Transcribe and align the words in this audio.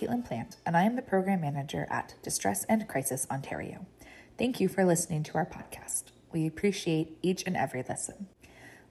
Caitlin 0.00 0.24
Plant, 0.24 0.56
and 0.64 0.76
I 0.76 0.84
am 0.84 0.96
the 0.96 1.02
Program 1.02 1.42
Manager 1.42 1.86
at 1.90 2.14
Distress 2.22 2.64
and 2.64 2.88
Crisis 2.88 3.26
Ontario. 3.30 3.84
Thank 4.38 4.58
you 4.58 4.66
for 4.66 4.84
listening 4.84 5.22
to 5.24 5.34
our 5.34 5.44
podcast. 5.44 6.04
We 6.32 6.46
appreciate 6.46 7.18
each 7.20 7.42
and 7.46 7.54
every 7.54 7.84
listen. 7.86 8.28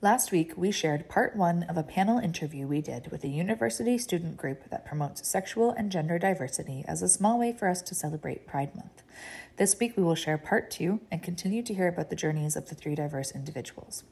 Last 0.02 0.32
week, 0.32 0.54
we 0.56 0.72
shared 0.72 1.10
part 1.10 1.36
one 1.36 1.64
of 1.64 1.76
a 1.76 1.84
panel 1.84 2.20
interview 2.20 2.66
we 2.66 2.80
did 2.80 3.12
with 3.12 3.26
a 3.26 3.28
university 3.28 3.98
student 3.98 4.38
group 4.38 4.70
that 4.70 4.86
promotes 4.86 5.28
sexual 5.28 5.72
and 5.72 5.92
gender 5.92 6.18
diversity 6.18 6.86
as 6.88 7.02
a 7.02 7.10
small 7.10 7.38
way 7.38 7.52
for 7.52 7.68
us 7.68 7.82
to 7.82 7.94
celebrate 7.94 8.48
Pride 8.48 8.74
Month. 8.74 9.04
This 9.58 9.78
week, 9.78 9.98
we 9.98 10.04
will 10.04 10.16
share 10.16 10.38
part 10.38 10.72
two 10.72 11.02
and 11.12 11.22
continue 11.22 11.62
to 11.64 11.74
hear 11.74 11.90
about 11.90 12.10
the 12.10 12.16
journeys 12.16 12.56
of 12.56 12.70
the 12.70 12.76
three 12.76 12.96
diverse 12.96 13.36
individuals. 13.36 14.06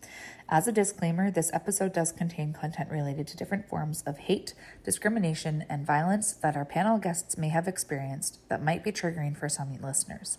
As 0.50 0.68
a 0.68 0.74
disclaimer, 0.74 1.32
this 1.32 1.54
episode 1.54 1.94
does 1.94 2.12
contain 2.12 2.52
content 2.52 2.92
related 2.92 3.26
to 3.28 3.38
different 3.38 3.70
forms 3.70 4.04
of 4.06 4.18
hate, 4.18 4.54
discrimination, 4.84 5.64
and 5.70 5.88
violence 5.88 6.34
that 6.34 6.58
our 6.58 6.66
panel 6.66 6.98
guests 6.98 7.38
may 7.38 7.48
have 7.48 7.66
experienced 7.66 8.40
that 8.50 8.62
might 8.62 8.84
be 8.84 8.92
triggering 8.92 9.38
for 9.38 9.48
some 9.48 9.82
listeners. 9.82 10.38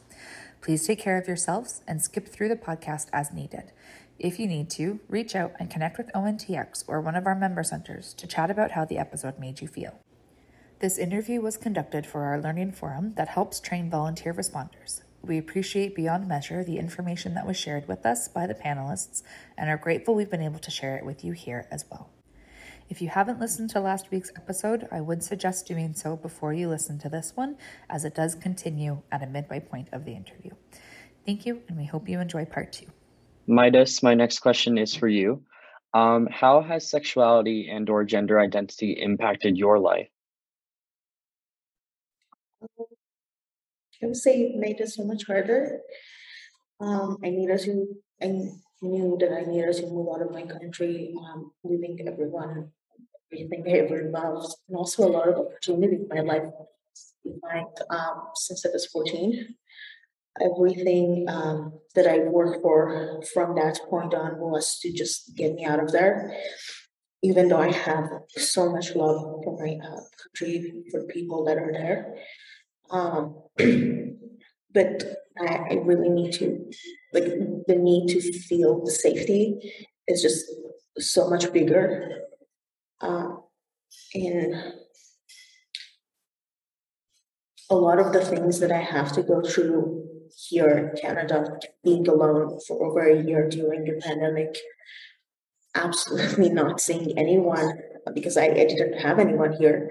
Please 0.60 0.86
take 0.86 0.98
care 0.98 1.16
of 1.16 1.28
yourselves 1.28 1.80
and 1.86 2.02
skip 2.02 2.28
through 2.28 2.48
the 2.48 2.56
podcast 2.56 3.06
as 3.12 3.32
needed. 3.32 3.72
If 4.18 4.40
you 4.40 4.48
need 4.48 4.68
to, 4.70 4.98
reach 5.08 5.36
out 5.36 5.52
and 5.60 5.70
connect 5.70 5.96
with 5.96 6.12
ONTX 6.12 6.82
or 6.88 7.00
one 7.00 7.14
of 7.14 7.26
our 7.26 7.36
member 7.36 7.62
centers 7.62 8.12
to 8.14 8.26
chat 8.26 8.50
about 8.50 8.72
how 8.72 8.84
the 8.84 8.98
episode 8.98 9.38
made 9.38 9.60
you 9.60 9.68
feel. 9.68 10.00
This 10.80 10.98
interview 10.98 11.40
was 11.40 11.56
conducted 11.56 12.04
for 12.04 12.24
our 12.24 12.40
learning 12.40 12.72
forum 12.72 13.14
that 13.16 13.28
helps 13.28 13.60
train 13.60 13.88
volunteer 13.88 14.34
responders. 14.34 15.02
We 15.22 15.38
appreciate 15.38 15.94
beyond 15.94 16.26
measure 16.26 16.64
the 16.64 16.78
information 16.78 17.34
that 17.34 17.46
was 17.46 17.56
shared 17.56 17.86
with 17.86 18.04
us 18.04 18.26
by 18.26 18.48
the 18.48 18.54
panelists 18.54 19.22
and 19.56 19.70
are 19.70 19.76
grateful 19.76 20.16
we've 20.16 20.30
been 20.30 20.42
able 20.42 20.60
to 20.60 20.70
share 20.70 20.96
it 20.96 21.04
with 21.04 21.24
you 21.24 21.32
here 21.32 21.68
as 21.70 21.84
well. 21.88 22.10
If 22.88 23.00
you 23.00 23.08
haven't 23.08 23.38
listened 23.38 23.70
to 23.70 23.80
last 23.80 24.10
week's 24.10 24.32
episode, 24.34 24.88
I 24.90 25.00
would 25.00 25.22
suggest 25.22 25.66
doing 25.66 25.94
so 25.94 26.16
before 26.16 26.52
you 26.52 26.68
listen 26.68 26.98
to 27.00 27.08
this 27.08 27.32
one, 27.36 27.56
as 27.88 28.04
it 28.04 28.16
does 28.16 28.34
continue 28.34 29.02
at 29.12 29.22
a 29.22 29.26
midway 29.26 29.60
point 29.60 29.88
of 29.92 30.04
the 30.04 30.14
interview. 30.14 30.52
Thank 31.24 31.46
you, 31.46 31.62
and 31.68 31.76
we 31.76 31.84
hope 31.84 32.08
you 32.08 32.18
enjoy 32.18 32.44
part 32.46 32.72
two. 32.72 32.86
Midas, 33.48 34.02
my 34.02 34.12
next 34.12 34.40
question 34.40 34.76
is 34.76 34.94
for 34.94 35.08
you. 35.08 35.42
Um, 35.94 36.28
how 36.30 36.60
has 36.60 36.90
sexuality 36.90 37.70
and 37.72 37.88
or 37.88 38.04
gender 38.04 38.38
identity 38.38 38.92
impacted 38.92 39.56
your 39.56 39.78
life? 39.78 40.08
I 42.62 44.06
would 44.06 44.16
say 44.16 44.42
it 44.42 44.56
made 44.56 44.80
it 44.80 44.90
so 44.90 45.02
much 45.02 45.26
harder. 45.26 45.80
Um, 46.78 47.16
I 47.24 47.30
needed 47.30 47.60
to, 47.60 47.86
I 48.22 48.26
knew 48.82 49.16
that 49.18 49.32
I 49.32 49.50
needed 49.50 49.74
to 49.76 49.86
move 49.86 50.08
out 50.14 50.20
of 50.20 50.30
my 50.30 50.42
country, 50.42 51.14
um, 51.18 51.50
leaving 51.64 52.06
everyone, 52.06 52.70
everything 53.32 53.64
I 53.66 53.78
ever 53.78 54.10
loved, 54.10 54.54
and 54.68 54.76
also 54.76 55.08
a 55.08 55.10
lot 55.10 55.26
of 55.26 55.36
opportunity 55.36 55.96
in 55.96 56.06
my 56.08 56.20
life 56.20 56.52
um, 57.90 58.28
since 58.34 58.66
I 58.66 58.68
was 58.74 58.86
14. 58.86 59.56
Everything 60.40 61.26
um, 61.28 61.72
that 61.94 62.06
I 62.06 62.20
worked 62.20 62.62
for 62.62 63.20
from 63.34 63.54
that 63.56 63.78
point 63.88 64.14
on 64.14 64.38
was 64.38 64.78
to 64.80 64.92
just 64.92 65.36
get 65.36 65.54
me 65.54 65.64
out 65.64 65.82
of 65.82 65.92
there. 65.92 66.36
Even 67.22 67.48
though 67.48 67.60
I 67.60 67.72
have 67.72 68.08
so 68.36 68.70
much 68.70 68.94
love 68.94 69.42
for 69.42 69.58
my 69.58 69.76
uh, 69.84 70.00
country, 70.22 70.84
for 70.92 71.02
people 71.04 71.44
that 71.46 71.58
are 71.58 71.72
there, 71.72 72.14
um, 72.90 73.42
but 74.72 75.04
I, 75.40 75.58
I 75.70 75.74
really 75.84 76.08
need 76.08 76.32
to 76.34 76.70
like 77.12 77.24
the 77.66 77.76
need 77.76 78.08
to 78.08 78.20
feel 78.20 78.84
the 78.84 78.90
safety 78.90 79.72
is 80.06 80.22
just 80.22 80.44
so 80.98 81.28
much 81.28 81.52
bigger 81.52 82.22
uh, 83.00 83.28
and 84.14 84.54
a 87.70 87.74
lot 87.76 87.98
of 87.98 88.12
the 88.12 88.24
things 88.24 88.60
that 88.60 88.72
i 88.72 88.80
have 88.80 89.12
to 89.12 89.22
go 89.22 89.42
through 89.42 90.04
here 90.48 90.68
in 90.68 91.00
canada 91.00 91.58
being 91.84 92.06
alone 92.08 92.58
for 92.66 92.84
over 92.84 93.00
a 93.00 93.22
year 93.22 93.48
during 93.48 93.84
the 93.84 94.00
pandemic 94.00 94.56
absolutely 95.74 96.48
not 96.48 96.80
seeing 96.80 97.16
anyone 97.18 97.72
because 98.14 98.36
i, 98.36 98.46
I 98.46 98.64
didn't 98.66 99.00
have 99.00 99.18
anyone 99.18 99.52
here 99.52 99.90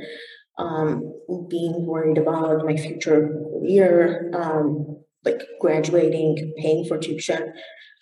um, 0.57 1.13
being 1.49 1.85
worried 1.85 2.17
about 2.17 2.65
my 2.65 2.75
future 2.75 3.29
career, 3.67 4.31
um, 4.33 5.03
like 5.23 5.41
graduating, 5.59 6.53
paying 6.57 6.85
for 6.85 6.97
tuition. 6.97 7.53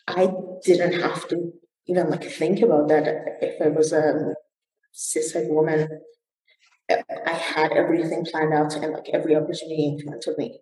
I 0.08 0.30
didn't 0.64 1.02
have 1.02 1.28
to 1.30 1.52
even 1.88 2.10
like 2.10 2.24
think 2.24 2.62
about 2.62 2.88
that 2.90 3.08
if 3.42 3.62
I 3.62 3.70
was 3.70 3.92
a 3.92 4.36
cishet 4.94 5.50
woman. 5.50 5.88
I 6.90 7.32
had 7.32 7.72
everything 7.72 8.26
planned 8.26 8.54
out 8.54 8.76
and 8.76 8.94
like 8.94 9.10
every 9.12 9.36
opportunity 9.36 9.88
in 9.88 10.00
front 10.00 10.26
of 10.28 10.38
me. 10.38 10.60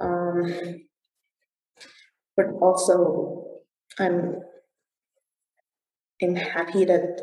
Um, 0.00 0.52
but 2.36 2.46
also, 2.60 3.44
I'm 3.98 4.40
I'm 6.22 6.36
happy 6.36 6.84
that 6.84 7.20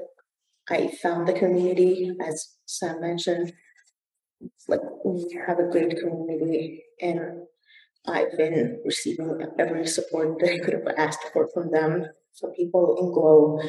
I 0.70 0.88
found 1.02 1.28
the 1.28 1.34
community, 1.34 2.12
as 2.26 2.56
Sam 2.66 3.02
mentioned. 3.02 3.54
It's 4.40 4.68
like 4.68 4.82
we 5.06 5.40
have 5.48 5.59
a 5.59 5.70
great 5.70 5.98
community, 5.98 6.84
and 7.02 7.20
I've 8.08 8.36
been 8.38 8.82
receiving 8.86 9.46
every 9.59 9.86
support 9.88 10.40
that 10.40 10.52
I 10.52 10.59
could 10.59 10.74
have 10.74 10.88
asked 10.98 11.26
for 11.34 11.48
from 11.53 11.72
them. 11.72 12.08
From 12.40 12.52
people 12.52 12.96
in 13.00 13.12
Glow, 13.12 13.62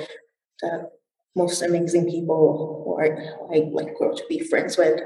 the 0.60 0.88
most 1.34 1.62
amazing 1.62 2.06
people 2.08 2.84
who 2.84 3.02
I, 3.02 3.56
I 3.56 3.68
like 3.72 3.94
grow 3.96 4.14
to 4.14 4.24
be 4.28 4.40
friends 4.40 4.78
with. 4.78 5.00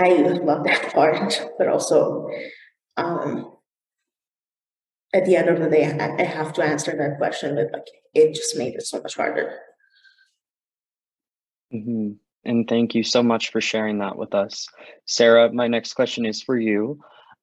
I 0.00 0.14
love 0.14 0.64
that 0.64 0.94
part, 0.94 1.46
but 1.58 1.68
also 1.68 2.26
um, 2.96 3.52
at 5.12 5.26
the 5.26 5.36
end 5.36 5.48
of 5.50 5.60
the 5.60 5.68
day, 5.68 5.84
I, 5.84 6.22
I 6.22 6.24
have 6.24 6.54
to 6.54 6.62
answer 6.62 6.96
that 6.96 7.18
question. 7.18 7.54
But 7.54 7.70
like, 7.72 7.86
it 8.14 8.34
just 8.34 8.56
made 8.56 8.74
it 8.74 8.86
so 8.86 9.02
much 9.02 9.16
harder. 9.16 9.58
hmm 11.70 12.12
And 12.44 12.66
thank 12.66 12.94
you 12.94 13.04
so 13.04 13.22
much 13.22 13.50
for 13.50 13.60
sharing 13.60 13.98
that 13.98 14.16
with 14.16 14.34
us. 14.34 14.66
Sarah, 15.04 15.52
my 15.52 15.68
next 15.68 15.92
question 15.92 16.24
is 16.24 16.42
for 16.42 16.58
you. 16.58 17.00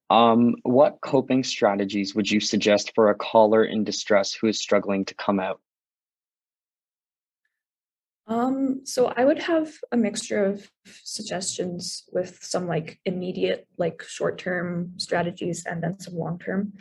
Um, 0.10 0.56
what 0.64 0.98
coping 1.02 1.44
strategies 1.44 2.16
would 2.16 2.32
you 2.32 2.40
suggest 2.40 2.94
for 2.96 3.10
a 3.10 3.16
caller 3.16 3.66
in 3.66 3.84
distress 3.84 4.34
who 4.34 4.48
is 4.48 4.60
struggling 4.60 5.06
to 5.06 5.14
come 5.16 5.40
out? 5.40 5.60
Um, 8.28 8.82
so 8.86 9.08
I 9.16 9.24
would 9.24 9.40
have 9.40 9.72
a 9.92 9.98
mixture 9.98 10.44
of 10.44 10.70
suggestions 10.86 12.04
with 12.12 12.44
some 12.44 12.68
like 12.68 13.00
immediate, 13.06 13.68
like 13.78 14.04
short 14.04 14.38
term 14.38 14.94
strategies 14.98 15.66
and 15.66 15.82
then 15.82 16.00
some 16.00 16.16
long 16.16 16.38
term. 16.38 16.74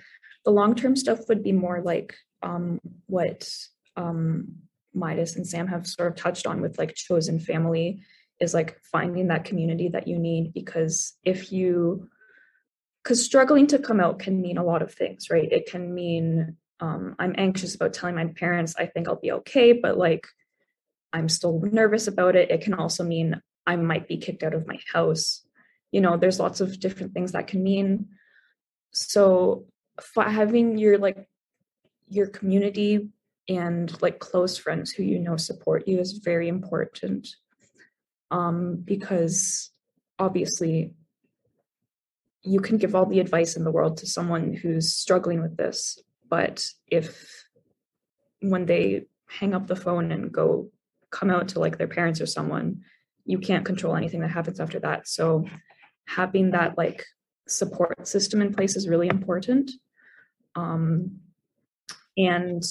The 0.44 0.50
long 0.50 0.74
term 0.74 0.96
stuff 0.96 1.20
would 1.28 1.42
be 1.42 1.52
more 1.52 1.80
like 1.82 2.16
um, 2.42 2.80
what 3.06 3.48
um, 3.96 4.56
Midas 4.92 5.36
and 5.36 5.46
Sam 5.46 5.68
have 5.68 5.86
sort 5.86 6.08
of 6.10 6.16
touched 6.16 6.46
on 6.46 6.60
with 6.60 6.78
like 6.78 6.94
chosen 6.94 7.38
family 7.38 8.02
is 8.40 8.54
like 8.54 8.78
finding 8.82 9.28
that 9.28 9.44
community 9.44 9.88
that 9.88 10.08
you 10.08 10.18
need 10.18 10.52
because 10.52 11.14
if 11.24 11.52
you 11.52 12.08
because 13.02 13.24
struggling 13.24 13.66
to 13.68 13.78
come 13.78 14.00
out 14.00 14.18
can 14.18 14.42
mean 14.42 14.58
a 14.58 14.64
lot 14.64 14.82
of 14.82 14.92
things 14.92 15.30
right 15.30 15.50
it 15.50 15.70
can 15.70 15.94
mean 15.94 16.56
um, 16.80 17.14
i'm 17.18 17.34
anxious 17.38 17.74
about 17.74 17.94
telling 17.94 18.14
my 18.14 18.26
parents 18.26 18.74
i 18.78 18.84
think 18.84 19.08
i'll 19.08 19.16
be 19.16 19.32
okay 19.32 19.72
but 19.72 19.96
like 19.96 20.26
I'm 21.12 21.28
still 21.28 21.60
nervous 21.60 22.08
about 22.08 22.36
it. 22.36 22.50
It 22.50 22.60
can 22.60 22.74
also 22.74 23.04
mean 23.04 23.40
I 23.66 23.76
might 23.76 24.08
be 24.08 24.16
kicked 24.16 24.42
out 24.42 24.54
of 24.54 24.66
my 24.66 24.78
house. 24.92 25.44
You 25.92 26.00
know, 26.00 26.16
there's 26.16 26.40
lots 26.40 26.60
of 26.60 26.78
different 26.78 27.14
things 27.14 27.32
that 27.32 27.46
can 27.46 27.62
mean. 27.62 28.08
So 28.92 29.66
having 30.16 30.78
your 30.78 30.98
like 30.98 31.28
your 32.08 32.26
community 32.26 33.08
and 33.48 34.00
like 34.02 34.18
close 34.18 34.58
friends 34.58 34.90
who 34.90 35.02
you 35.02 35.18
know 35.18 35.36
support 35.36 35.86
you 35.86 35.98
is 35.98 36.20
very 36.24 36.48
important 36.48 37.28
um, 38.30 38.82
because 38.84 39.70
obviously 40.18 40.92
you 42.42 42.60
can 42.60 42.76
give 42.76 42.94
all 42.94 43.06
the 43.06 43.20
advice 43.20 43.56
in 43.56 43.64
the 43.64 43.70
world 43.70 43.96
to 43.98 44.06
someone 44.06 44.52
who's 44.54 44.94
struggling 44.94 45.42
with 45.42 45.56
this 45.56 45.98
but 46.28 46.66
if 46.88 47.44
when 48.40 48.66
they 48.66 49.04
hang 49.28 49.54
up 49.54 49.66
the 49.66 49.76
phone 49.76 50.12
and 50.12 50.32
go 50.32 50.70
come 51.18 51.30
out 51.30 51.48
to 51.48 51.60
like 51.60 51.78
their 51.78 51.94
parents 51.96 52.20
or 52.20 52.26
someone 52.26 52.82
you 53.24 53.38
can't 53.38 53.64
control 53.64 53.96
anything 53.96 54.20
that 54.20 54.36
happens 54.38 54.60
after 54.60 54.78
that. 54.78 55.08
So 55.08 55.44
having 56.06 56.52
that 56.52 56.78
like 56.78 57.04
support 57.48 58.06
system 58.06 58.40
in 58.40 58.54
place 58.54 58.76
is 58.76 58.88
really 58.88 59.08
important. 59.08 59.70
Um, 60.54 61.20
and 62.16 62.62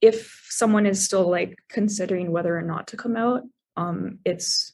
if 0.00 0.44
someone 0.50 0.84
is 0.84 1.02
still 1.02 1.30
like 1.30 1.56
considering 1.68 2.30
whether 2.30 2.56
or 2.56 2.62
not 2.62 2.88
to 2.88 2.96
come 2.96 3.16
out 3.16 3.42
um, 3.76 4.18
it's 4.24 4.72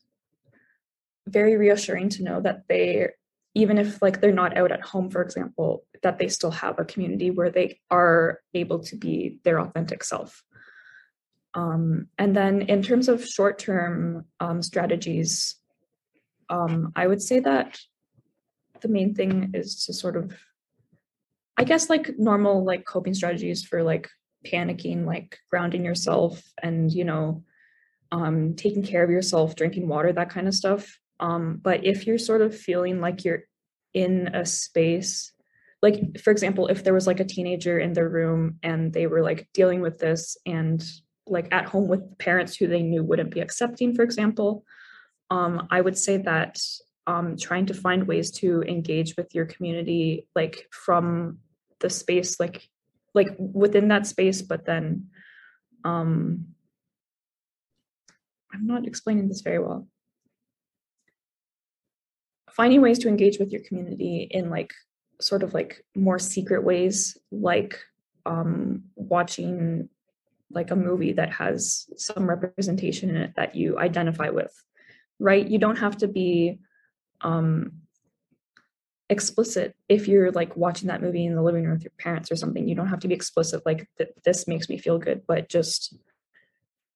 very 1.26 1.56
reassuring 1.56 2.08
to 2.08 2.24
know 2.24 2.40
that 2.40 2.62
they 2.68 3.08
even 3.54 3.78
if 3.78 4.00
like 4.00 4.20
they're 4.20 4.32
not 4.32 4.56
out 4.56 4.72
at 4.72 4.80
home 4.80 5.10
for 5.10 5.22
example 5.22 5.84
that 6.02 6.18
they 6.18 6.28
still 6.28 6.50
have 6.50 6.78
a 6.78 6.84
community 6.84 7.30
where 7.30 7.50
they 7.50 7.78
are 7.90 8.40
able 8.54 8.78
to 8.78 8.96
be 8.96 9.38
their 9.44 9.60
authentic 9.60 10.02
self 10.02 10.42
um, 11.58 12.08
and 12.18 12.36
then 12.36 12.62
in 12.62 12.82
terms 12.82 13.08
of 13.08 13.26
short-term 13.26 14.24
um, 14.40 14.62
strategies 14.62 15.56
um, 16.48 16.92
i 16.96 17.06
would 17.06 17.22
say 17.22 17.40
that 17.40 17.78
the 18.80 18.88
main 18.88 19.14
thing 19.14 19.50
is 19.54 19.84
to 19.84 19.92
sort 19.92 20.16
of 20.16 20.32
i 21.56 21.64
guess 21.64 21.90
like 21.90 22.18
normal 22.18 22.64
like 22.64 22.84
coping 22.84 23.14
strategies 23.14 23.64
for 23.64 23.82
like 23.82 24.08
panicking 24.46 25.04
like 25.04 25.38
grounding 25.50 25.84
yourself 25.84 26.42
and 26.62 26.92
you 26.92 27.04
know 27.04 27.42
um, 28.12 28.54
taking 28.54 28.82
care 28.82 29.04
of 29.04 29.10
yourself 29.10 29.54
drinking 29.54 29.88
water 29.88 30.12
that 30.12 30.30
kind 30.30 30.48
of 30.48 30.54
stuff. 30.54 30.98
Um, 31.20 31.60
but 31.62 31.84
if 31.84 32.06
you're 32.06 32.18
sort 32.18 32.42
of 32.42 32.56
feeling 32.56 33.00
like 33.00 33.24
you're 33.24 33.44
in 33.92 34.28
a 34.28 34.46
space, 34.46 35.32
like 35.82 36.20
for 36.20 36.30
example, 36.30 36.68
if 36.68 36.84
there 36.84 36.94
was 36.94 37.06
like 37.06 37.20
a 37.20 37.24
teenager 37.24 37.78
in 37.78 37.92
their 37.92 38.08
room 38.08 38.58
and 38.62 38.92
they 38.92 39.06
were 39.06 39.22
like 39.22 39.48
dealing 39.52 39.80
with 39.80 39.98
this 39.98 40.36
and 40.46 40.82
like 41.30 41.48
at 41.52 41.66
home 41.66 41.88
with 41.88 42.18
parents 42.18 42.56
who 42.56 42.66
they 42.66 42.82
knew 42.82 43.02
wouldn't 43.02 43.30
be 43.30 43.40
accepting, 43.40 43.94
for 43.94 44.02
example, 44.02 44.64
um, 45.30 45.66
I 45.70 45.80
would 45.80 45.98
say 45.98 46.16
that 46.18 46.58
um, 47.06 47.36
trying 47.36 47.66
to 47.66 47.74
find 47.74 48.06
ways 48.06 48.30
to 48.32 48.62
engage 48.62 49.16
with 49.16 49.34
your 49.34 49.46
community, 49.46 50.26
like 50.34 50.68
from 50.70 51.38
the 51.80 51.90
space, 51.90 52.38
like 52.38 52.68
like 53.14 53.28
within 53.38 53.88
that 53.88 54.06
space, 54.06 54.42
but 54.42 54.66
then 54.66 55.06
um, 55.84 56.46
I'm 58.52 58.66
not 58.66 58.86
explaining 58.86 59.28
this 59.28 59.40
very 59.40 59.58
well. 59.58 59.88
Finding 62.50 62.80
ways 62.80 62.98
to 63.00 63.08
engage 63.08 63.38
with 63.38 63.52
your 63.52 63.62
community 63.62 64.28
in 64.30 64.50
like 64.50 64.72
sort 65.20 65.42
of 65.42 65.54
like 65.54 65.84
more 65.94 66.18
secret 66.18 66.64
ways 66.64 67.16
like 67.30 67.78
um, 68.26 68.84
watching 68.96 69.88
like 70.50 70.70
a 70.70 70.76
movie 70.76 71.12
that 71.12 71.32
has 71.32 71.86
some 71.96 72.28
representation 72.28 73.10
in 73.10 73.16
it 73.16 73.32
that 73.36 73.54
you 73.54 73.78
identify 73.78 74.30
with 74.30 74.52
right? 75.18 75.46
You 75.46 75.58
don't 75.58 75.78
have 75.78 75.96
to 75.98 76.08
be 76.08 76.58
um 77.20 77.72
explicit 79.10 79.74
if 79.88 80.06
you're 80.06 80.30
like 80.30 80.54
watching 80.56 80.88
that 80.88 81.00
movie 81.00 81.24
in 81.24 81.34
the 81.34 81.42
living 81.42 81.64
room 81.64 81.72
with 81.72 81.82
your 81.82 81.92
parents 81.98 82.30
or 82.30 82.36
something. 82.36 82.68
You 82.68 82.74
don't 82.74 82.88
have 82.88 83.00
to 83.00 83.08
be 83.08 83.14
explicit 83.14 83.64
like 83.64 83.88
th- 83.96 84.10
this 84.24 84.46
makes 84.46 84.68
me 84.68 84.78
feel 84.78 84.98
good 84.98 85.22
but 85.26 85.48
just 85.48 85.96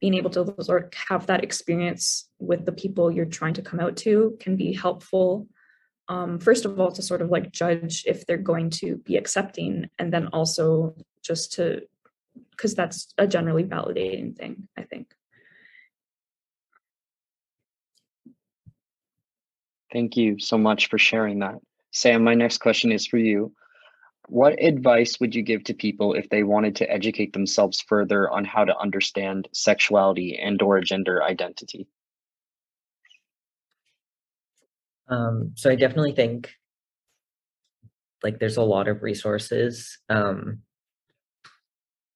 being 0.00 0.14
able 0.14 0.30
to 0.30 0.54
sort 0.60 0.84
of 0.84 0.94
have 1.08 1.26
that 1.26 1.44
experience 1.44 2.28
with 2.40 2.66
the 2.66 2.72
people 2.72 3.10
you're 3.10 3.24
trying 3.24 3.54
to 3.54 3.62
come 3.62 3.78
out 3.80 3.96
to 3.96 4.36
can 4.40 4.56
be 4.56 4.72
helpful 4.72 5.46
um, 6.08 6.38
first 6.38 6.64
of 6.64 6.78
all 6.78 6.90
to 6.90 7.00
sort 7.00 7.22
of 7.22 7.30
like 7.30 7.52
judge 7.52 8.04
if 8.06 8.26
they're 8.26 8.36
going 8.36 8.68
to 8.68 8.96
be 8.98 9.16
accepting 9.16 9.88
and 9.98 10.12
then 10.12 10.26
also 10.32 10.94
just 11.22 11.52
to 11.52 11.82
because 12.50 12.74
that's 12.74 13.12
a 13.18 13.26
generally 13.26 13.64
validating 13.64 14.36
thing 14.36 14.68
i 14.76 14.82
think. 14.82 15.08
Thank 19.92 20.16
you 20.16 20.38
so 20.38 20.56
much 20.56 20.88
for 20.88 20.96
sharing 20.96 21.40
that. 21.40 21.56
Sam 21.90 22.24
my 22.24 22.34
next 22.34 22.58
question 22.58 22.90
is 22.92 23.06
for 23.06 23.18
you. 23.18 23.52
What 24.28 24.62
advice 24.62 25.20
would 25.20 25.34
you 25.34 25.42
give 25.42 25.64
to 25.64 25.74
people 25.74 26.14
if 26.14 26.30
they 26.30 26.42
wanted 26.42 26.76
to 26.76 26.90
educate 26.90 27.34
themselves 27.34 27.82
further 27.82 28.30
on 28.30 28.46
how 28.46 28.64
to 28.64 28.78
understand 28.78 29.48
sexuality 29.52 30.38
and 30.38 30.62
or 30.62 30.80
gender 30.80 31.22
identity? 31.22 31.86
Um, 35.08 35.52
so 35.56 35.70
i 35.70 35.74
definitely 35.74 36.12
think 36.12 36.50
like 38.22 38.38
there's 38.38 38.56
a 38.56 38.62
lot 38.62 38.88
of 38.88 39.02
resources 39.02 39.98
um, 40.08 40.60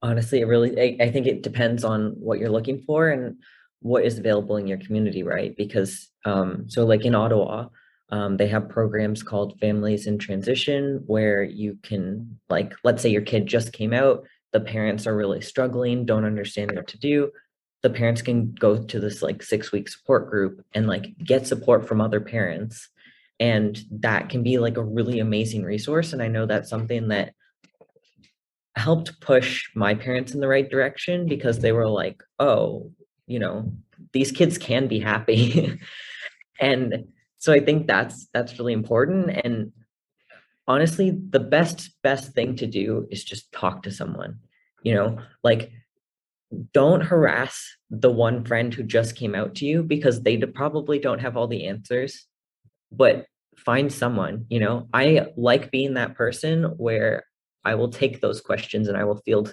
honestly 0.03 0.41
it 0.41 0.47
really 0.47 0.81
I, 0.81 1.05
I 1.05 1.11
think 1.11 1.27
it 1.27 1.43
depends 1.43 1.85
on 1.85 2.11
what 2.19 2.39
you're 2.39 2.51
looking 2.51 2.83
for 2.83 3.09
and 3.09 3.37
what 3.81 4.05
is 4.05 4.19
available 4.19 4.57
in 4.57 4.67
your 4.67 4.79
community 4.79 5.23
right? 5.23 5.57
Because 5.57 6.09
um, 6.25 6.65
so 6.69 6.85
like 6.85 7.05
in 7.05 7.15
ottawa 7.15 7.69
um, 8.11 8.37
they 8.37 8.47
have 8.49 8.69
programs 8.69 9.23
called 9.23 9.59
families 9.61 10.07
in 10.07 10.19
transition 10.19 11.03
where 11.07 11.43
you 11.43 11.79
can 11.83 12.39
like 12.49 12.73
let's 12.85 13.03
say 13.03 13.09
your 13.09 13.23
kid 13.23 13.47
just 13.47 13.73
came 13.73 13.93
out 13.93 14.25
the 14.53 14.61
parents 14.61 15.07
are 15.07 15.17
really 15.17 15.41
struggling 15.41 16.07
don't 16.07 16.25
understand 16.25 16.73
what 16.75 16.87
to 16.89 16.99
do 16.99 17.31
the 17.83 17.91
parents 17.91 18.23
can 18.23 18.53
go 18.53 18.83
to 18.83 19.01
this 19.01 19.23
like 19.23 19.43
six 19.43 19.73
week 19.73 19.89
support 19.89 20.31
group 20.31 20.65
and 20.75 20.87
like 20.87 21.07
get 21.25 21.47
support 21.47 21.87
from 21.87 22.01
other 22.01 22.21
parents 22.21 22.89
and 23.39 23.83
that 23.91 24.29
can 24.29 24.43
be 24.43 24.59
like 24.59 24.77
a 24.77 24.85
really 24.85 25.19
amazing 25.21 25.63
resource 25.63 26.13
and 26.13 26.23
i 26.23 26.29
know 26.29 26.47
that's 26.47 26.71
something 26.71 27.09
that 27.09 27.35
helped 28.76 29.20
push 29.20 29.64
my 29.75 29.94
parents 29.94 30.32
in 30.32 30.40
the 30.40 30.49
right 30.49 30.70
direction 30.70 31.26
because 31.26 31.58
they 31.58 31.73
were 31.73 31.88
like 31.88 32.23
oh 32.38 32.90
you 33.26 33.38
know 33.38 33.73
these 34.12 34.31
kids 34.31 34.58
can 34.58 34.87
be 34.87 35.00
happy. 35.00 35.81
And 36.59 37.09
so 37.37 37.52
i 37.52 37.61
think 37.61 37.87
that's 37.87 38.28
that's 38.33 38.59
really 38.59 38.73
important. 38.73 39.28
And 39.45 39.73
honestly 40.66 41.11
the 41.11 41.40
best 41.40 41.90
best 42.02 42.33
thing 42.33 42.56
to 42.56 42.66
do 42.66 43.06
is 43.11 43.23
just 43.25 43.52
talk 43.52 43.83
to 43.83 43.90
someone 43.90 44.38
you 44.83 44.95
know 44.95 45.18
like 45.45 45.71
don't 46.73 47.02
harass 47.02 47.76
the 47.90 48.11
one 48.11 48.45
friend 48.45 48.73
who 48.73 48.83
just 48.83 49.16
came 49.16 49.35
out 49.35 49.54
to 49.56 49.66
you 49.66 49.83
because 49.83 50.23
they 50.23 50.37
probably 50.38 50.99
don't 50.99 51.21
have 51.21 51.37
all 51.37 51.47
the 51.47 51.66
answers 51.66 52.26
but 52.90 53.26
find 53.56 53.92
someone 53.92 54.47
you 54.49 54.61
know? 54.61 54.88
I 54.92 55.28
like 55.37 55.71
being 55.71 55.95
that 55.95 56.14
person 56.14 56.64
where 56.76 57.25
i 57.66 57.75
will 57.75 57.90
take 57.90 58.20
those 58.20 58.40
questions 58.40 58.88
and 58.88 58.96
i 58.96 59.04
will 59.04 59.20
field 59.26 59.52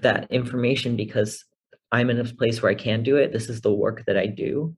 that 0.00 0.30
information 0.30 0.96
because 0.96 1.44
i'm 1.92 2.10
in 2.10 2.20
a 2.20 2.24
place 2.24 2.60
where 2.60 2.72
i 2.72 2.74
can 2.74 3.02
do 3.02 3.16
it. 3.16 3.32
This 3.32 3.48
is 3.48 3.60
the 3.60 3.72
work 3.72 4.04
that 4.06 4.18
i 4.18 4.26
do. 4.26 4.74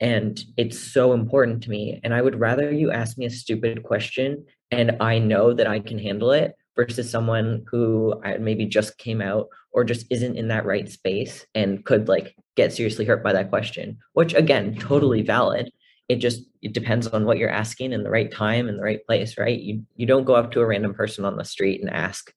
And 0.00 0.42
it's 0.56 0.78
so 0.78 1.12
important 1.12 1.62
to 1.62 1.70
me. 1.70 2.00
And 2.02 2.12
i 2.12 2.20
would 2.20 2.38
rather 2.38 2.70
you 2.70 2.90
ask 2.90 3.16
me 3.16 3.26
a 3.26 3.30
stupid 3.30 3.82
question 3.82 4.44
and 4.70 4.96
i 5.00 5.18
know 5.18 5.52
that 5.52 5.66
i 5.66 5.78
can 5.78 5.98
handle 5.98 6.32
it 6.32 6.54
versus 6.76 7.08
someone 7.08 7.64
who 7.70 8.20
maybe 8.40 8.66
just 8.66 8.98
came 8.98 9.20
out 9.20 9.48
or 9.72 9.84
just 9.84 10.06
isn't 10.10 10.36
in 10.36 10.48
that 10.48 10.66
right 10.66 10.90
space 10.90 11.46
and 11.54 11.84
could 11.84 12.08
like 12.08 12.34
get 12.56 12.72
seriously 12.72 13.04
hurt 13.04 13.22
by 13.22 13.32
that 13.32 13.50
question 13.50 13.98
which 14.14 14.34
again 14.34 14.74
totally 14.76 15.22
valid 15.22 15.70
it 16.08 16.16
just 16.16 16.42
it 16.62 16.72
depends 16.72 17.06
on 17.08 17.24
what 17.24 17.38
you're 17.38 17.50
asking 17.50 17.92
in 17.92 18.02
the 18.02 18.10
right 18.10 18.30
time 18.30 18.68
and 18.68 18.78
the 18.78 18.82
right 18.82 19.04
place 19.06 19.38
right 19.38 19.60
you 19.60 19.82
you 19.96 20.06
don't 20.06 20.24
go 20.24 20.34
up 20.34 20.50
to 20.50 20.60
a 20.60 20.66
random 20.66 20.94
person 20.94 21.24
on 21.24 21.36
the 21.36 21.44
street 21.44 21.80
and 21.80 21.90
ask 21.90 22.32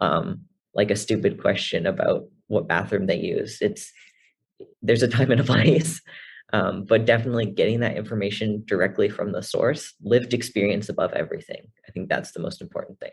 um 0.00 0.40
like 0.74 0.90
a 0.90 0.96
stupid 0.96 1.40
question 1.40 1.86
about 1.86 2.24
what 2.48 2.68
bathroom 2.68 3.06
they 3.06 3.18
use 3.18 3.58
it's 3.60 3.92
there's 4.82 5.02
a 5.02 5.08
time 5.08 5.30
and 5.30 5.40
a 5.40 5.44
place 5.54 6.00
um, 6.52 6.84
but 6.84 7.04
definitely 7.04 7.46
getting 7.46 7.80
that 7.80 7.96
information 7.96 8.62
directly 8.66 9.08
from 9.08 9.32
the 9.32 9.42
source 9.42 9.94
lived 10.02 10.34
experience 10.34 10.88
above 10.88 11.12
everything 11.12 11.66
i 11.88 11.90
think 11.92 12.08
that's 12.08 12.32
the 12.32 12.40
most 12.40 12.60
important 12.60 12.98
thing 13.00 13.10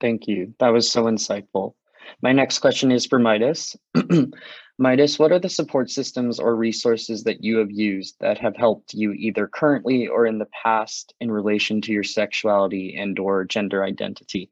Thank 0.00 0.26
you. 0.26 0.54
That 0.58 0.70
was 0.70 0.90
so 0.90 1.04
insightful. 1.04 1.74
My 2.22 2.32
next 2.32 2.58
question 2.60 2.90
is 2.90 3.06
for 3.06 3.18
Midas. 3.18 3.76
Midas, 4.80 5.18
what 5.18 5.30
are 5.30 5.38
the 5.38 5.50
support 5.50 5.90
systems 5.90 6.40
or 6.40 6.56
resources 6.56 7.22
that 7.24 7.44
you 7.44 7.58
have 7.58 7.70
used 7.70 8.16
that 8.20 8.38
have 8.38 8.56
helped 8.56 8.94
you 8.94 9.12
either 9.12 9.46
currently 9.46 10.08
or 10.08 10.24
in 10.24 10.38
the 10.38 10.48
past 10.62 11.12
in 11.20 11.30
relation 11.30 11.82
to 11.82 11.92
your 11.92 12.02
sexuality 12.02 12.96
and 12.96 13.18
or 13.18 13.44
gender 13.44 13.84
identity? 13.84 14.50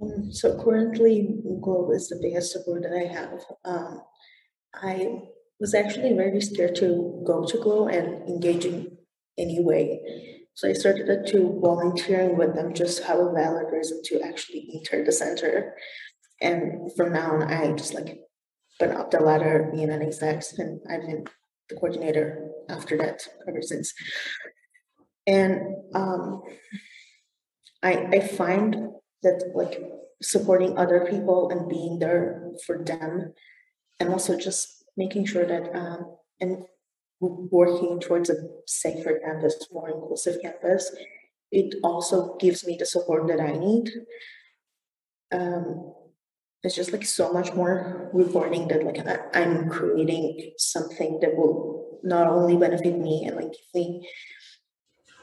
Um, 0.00 0.32
so 0.32 0.58
currently, 0.64 1.36
Glow 1.60 1.90
is 1.90 2.08
the 2.08 2.18
biggest 2.22 2.50
support 2.50 2.82
that 2.82 2.94
I 2.94 3.12
have. 3.12 3.40
Um, 3.66 4.02
I 4.74 5.20
was 5.60 5.74
actually 5.74 6.14
very 6.14 6.40
scared 6.40 6.76
to 6.76 7.22
go 7.26 7.44
to 7.44 7.58
Glow 7.58 7.88
and 7.88 8.26
engage 8.26 8.64
in 8.64 8.96
any 9.36 9.62
way. 9.62 10.00
So 10.54 10.66
I 10.66 10.72
started 10.72 11.26
to 11.26 11.60
volunteering 11.62 12.38
with 12.38 12.54
them 12.54 12.72
just 12.72 12.98
to 12.98 13.04
have 13.04 13.18
a 13.18 13.32
valid 13.32 13.66
reason 13.70 14.00
to 14.06 14.22
actually 14.22 14.70
enter 14.74 15.04
the 15.04 15.12
center. 15.12 15.74
And 16.42 16.92
from 16.96 17.12
now 17.12 17.36
on, 17.36 17.42
I 17.44 17.72
just 17.72 17.94
like 17.94 18.18
went 18.80 18.92
up 18.92 19.10
the 19.10 19.20
ladder, 19.20 19.70
being 19.72 19.90
an 19.90 20.02
exec, 20.02 20.42
and 20.58 20.80
I've 20.90 21.06
been 21.06 21.24
the 21.68 21.76
coordinator 21.76 22.50
after 22.68 22.96
that 22.98 23.22
ever 23.48 23.62
since. 23.62 23.94
And 25.26 25.60
um, 25.94 26.42
I 27.82 27.92
I 28.12 28.20
find 28.20 28.88
that 29.22 29.52
like 29.54 29.80
supporting 30.20 30.76
other 30.76 31.06
people 31.08 31.50
and 31.50 31.68
being 31.68 32.00
there 32.00 32.50
for 32.66 32.82
them, 32.82 33.32
and 34.00 34.08
also 34.10 34.36
just 34.36 34.84
making 34.96 35.26
sure 35.26 35.46
that 35.46 35.74
um, 35.76 36.16
and 36.40 36.64
working 37.20 38.00
towards 38.00 38.30
a 38.30 38.34
safer 38.66 39.20
campus, 39.24 39.68
more 39.70 39.90
inclusive 39.90 40.42
campus, 40.42 40.90
it 41.52 41.76
also 41.84 42.36
gives 42.38 42.66
me 42.66 42.76
the 42.76 42.86
support 42.86 43.28
that 43.28 43.40
I 43.40 43.52
need. 43.52 43.90
Um, 45.30 45.94
it's 46.62 46.76
just 46.76 46.92
like 46.92 47.04
so 47.04 47.32
much 47.32 47.54
more 47.54 48.10
rewarding 48.12 48.68
that 48.68 48.84
like 48.84 48.98
I, 49.34 49.40
am 49.40 49.68
creating 49.68 50.52
something 50.58 51.18
that 51.20 51.36
will 51.36 51.98
not 52.04 52.28
only 52.28 52.56
benefit 52.56 52.98
me 52.98 53.24
and 53.26 53.36
like 53.36 53.52
give 53.52 53.74
me 53.74 54.08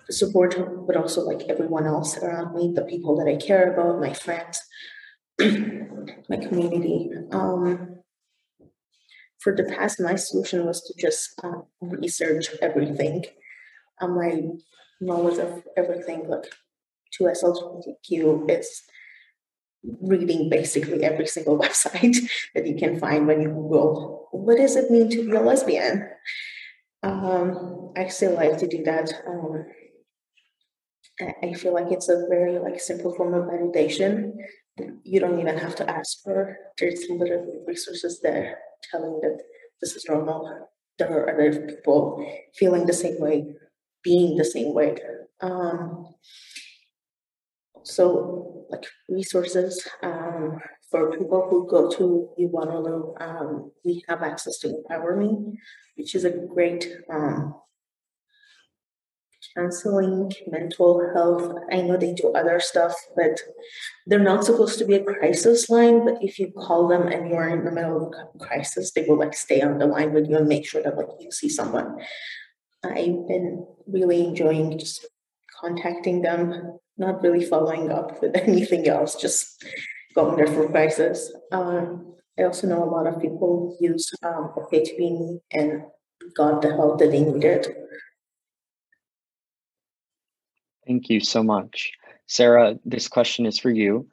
support, 0.10 0.56
but 0.88 0.98
also 0.98 1.22
like 1.22 1.44
everyone 1.50 1.86
else 1.86 2.18
around 2.18 2.56
me, 2.56 2.74
the 2.76 2.84
people 2.84 3.16
that 3.18 3.28
I 3.32 3.36
care 3.36 3.74
about, 3.74 4.02
my 4.02 4.14
friends, 4.14 4.62
my 5.40 6.38
community. 6.38 7.10
Um, 7.32 8.00
for 9.40 9.56
the 9.56 9.64
past, 9.64 10.02
my 10.02 10.16
solution 10.16 10.66
was 10.66 10.82
to 10.84 10.94
just 11.00 11.40
um, 11.44 11.64
research 11.82 12.50
everything. 12.62 13.26
Um, 14.02 14.16
my 14.16 14.42
knowledge 15.00 15.40
of 15.40 15.64
everything, 15.78 16.28
like 16.28 16.54
to 17.14 17.24
SLGBTQ, 17.24 18.50
is 18.50 18.84
reading 19.84 20.50
basically 20.50 21.04
every 21.04 21.28
single 21.28 21.58
website 21.64 22.18
that 22.56 22.68
you 22.68 22.76
can 22.76 23.00
find 23.00 23.28
when 23.28 23.42
you 23.42 23.50
Google 23.50 24.20
what 24.32 24.58
does 24.58 24.76
it 24.76 24.92
mean 24.92 25.10
to 25.10 25.26
be 25.26 25.36
a 25.36 25.42
lesbian. 25.42 26.10
Um, 27.04 27.94
I 27.96 28.08
still 28.08 28.36
like 28.36 28.58
to 28.58 28.68
do 28.68 28.84
that. 28.84 29.12
Um, 29.28 29.66
I 31.44 31.54
feel 31.54 31.74
like 31.74 31.92
it's 31.92 32.10
a 32.10 32.26
very 32.30 32.60
like 32.60 32.80
simple 32.80 33.14
form 33.16 33.34
of 33.34 33.48
meditation. 33.48 34.38
You 35.04 35.20
don't 35.20 35.40
even 35.40 35.58
have 35.58 35.76
to 35.78 35.90
ask 35.90 36.24
for. 36.24 36.58
There's 36.78 37.06
literally 37.10 37.60
resources 37.68 38.22
there 38.22 38.58
telling 38.92 39.20
that 39.22 39.42
this 39.82 39.96
is 39.96 40.06
normal. 40.08 40.70
There 40.98 41.12
are 41.12 41.34
other 41.34 41.68
people 41.68 42.26
feeling 42.56 42.86
the 42.86 42.94
same 42.94 43.20
way, 43.20 43.46
being 44.04 44.38
the 44.38 44.46
same 44.46 44.74
way. 44.74 44.96
Um, 45.42 46.06
so, 47.84 48.66
like 48.70 48.86
resources 49.08 49.88
um, 50.04 50.60
for 50.92 51.18
people 51.18 51.48
who 51.50 51.68
go 51.68 51.90
to 51.90 52.30
UWaterloo, 52.40 53.22
um, 53.22 53.72
we 53.84 54.04
have 54.08 54.24
access 54.24 54.58
to 54.60 54.70
Empower 54.70 55.16
Me, 55.16 55.60
which 55.96 56.16
is 56.16 56.26
a 56.26 56.32
great 56.32 56.88
um, 57.12 57.56
counseling, 59.56 60.32
mental 60.48 61.10
health. 61.14 61.56
I 61.72 61.82
know 61.82 61.98
they 61.98 62.14
do 62.14 62.32
other 62.34 62.60
stuff, 62.60 62.96
but 63.16 63.40
they're 64.08 64.20
not 64.20 64.46
supposed 64.46 64.80
to 64.80 64.86
be 64.86 64.96
a 64.96 65.04
crisis 65.04 65.70
line. 65.70 66.06
But 66.06 66.22
if 66.22 66.40
you 66.40 66.52
call 66.52 66.88
them 66.88 67.08
and 67.08 67.30
you're 67.30 67.50
in 67.50 67.66
the 67.66 67.72
middle 67.72 68.08
of 68.08 68.14
a 68.14 68.46
crisis, 68.46 68.92
they 68.92 69.06
will 69.08 69.18
like 69.18 69.36
stay 69.36 69.62
on 69.62 69.80
the 69.80 69.86
line 69.86 70.14
with 70.14 70.30
you 70.30 70.38
and 70.38 70.48
make 70.48 70.68
sure 70.68 70.84
that 70.84 70.98
like 70.98 71.08
you 71.20 71.32
see 71.32 71.50
someone. 71.50 71.98
I've 72.84 73.28
been 73.28 73.66
really 73.88 74.26
enjoying 74.26 74.78
just 74.78 75.06
contacting 75.60 76.22
them, 76.22 76.80
not 77.00 77.24
really 77.24 77.44
following 77.44 77.92
up 77.92 78.22
with 78.22 78.36
anything 78.36 78.88
else, 78.88 79.16
just 79.16 79.66
going 80.14 80.36
there 80.36 80.48
for 80.48 80.70
crisis. 80.70 81.34
Um, 81.52 82.16
I 82.38 82.44
also 82.44 82.68
know 82.68 82.84
a 82.84 82.90
lot 82.90 83.08
of 83.08 83.22
people 83.22 83.78
use 83.80 84.10
um, 84.24 84.54
OK2BME 84.56 85.40
and 85.52 85.84
got 86.36 86.62
the 86.62 86.70
help 86.70 87.00
that 87.00 87.12
they 87.12 87.22
needed. 87.22 87.68
Thank 90.88 91.10
you 91.10 91.20
so 91.20 91.44
much. 91.44 91.92
Sarah, 92.28 92.80
this 92.86 93.08
question 93.08 93.46
is 93.46 93.60
for 93.60 93.70
you. 93.70 94.08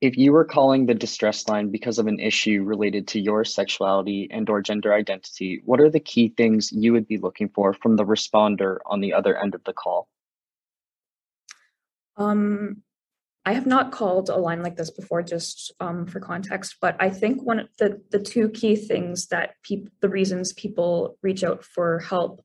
If 0.00 0.16
you 0.16 0.32
were 0.32 0.44
calling 0.44 0.86
the 0.86 0.94
distress 0.94 1.46
line 1.48 1.70
because 1.70 1.98
of 1.98 2.06
an 2.06 2.20
issue 2.20 2.62
related 2.62 3.06
to 3.08 3.20
your 3.20 3.44
sexuality 3.44 4.28
and 4.30 4.48
or 4.48 4.62
gender 4.62 4.94
identity, 4.94 5.60
what 5.64 5.80
are 5.80 5.90
the 5.90 6.00
key 6.00 6.32
things 6.36 6.72
you 6.72 6.92
would 6.92 7.06
be 7.06 7.18
looking 7.18 7.48
for 7.50 7.74
from 7.74 7.96
the 7.96 8.04
responder 8.04 8.78
on 8.86 9.00
the 9.00 9.12
other 9.12 9.36
end 9.36 9.54
of 9.54 9.64
the 9.64 9.72
call? 9.72 10.08
Um, 12.20 12.82
I 13.46 13.54
have 13.54 13.66
not 13.66 13.90
called 13.90 14.28
a 14.28 14.36
line 14.36 14.62
like 14.62 14.76
this 14.76 14.90
before, 14.90 15.22
just 15.22 15.72
um, 15.80 16.06
for 16.06 16.20
context. 16.20 16.76
But 16.80 16.96
I 17.00 17.08
think 17.08 17.42
one 17.42 17.58
of 17.58 17.68
the 17.78 18.00
the 18.10 18.20
two 18.20 18.50
key 18.50 18.76
things 18.76 19.28
that 19.28 19.54
people, 19.62 19.90
the 20.00 20.10
reasons 20.10 20.52
people 20.52 21.16
reach 21.22 21.42
out 21.42 21.64
for 21.64 22.00
help, 22.00 22.44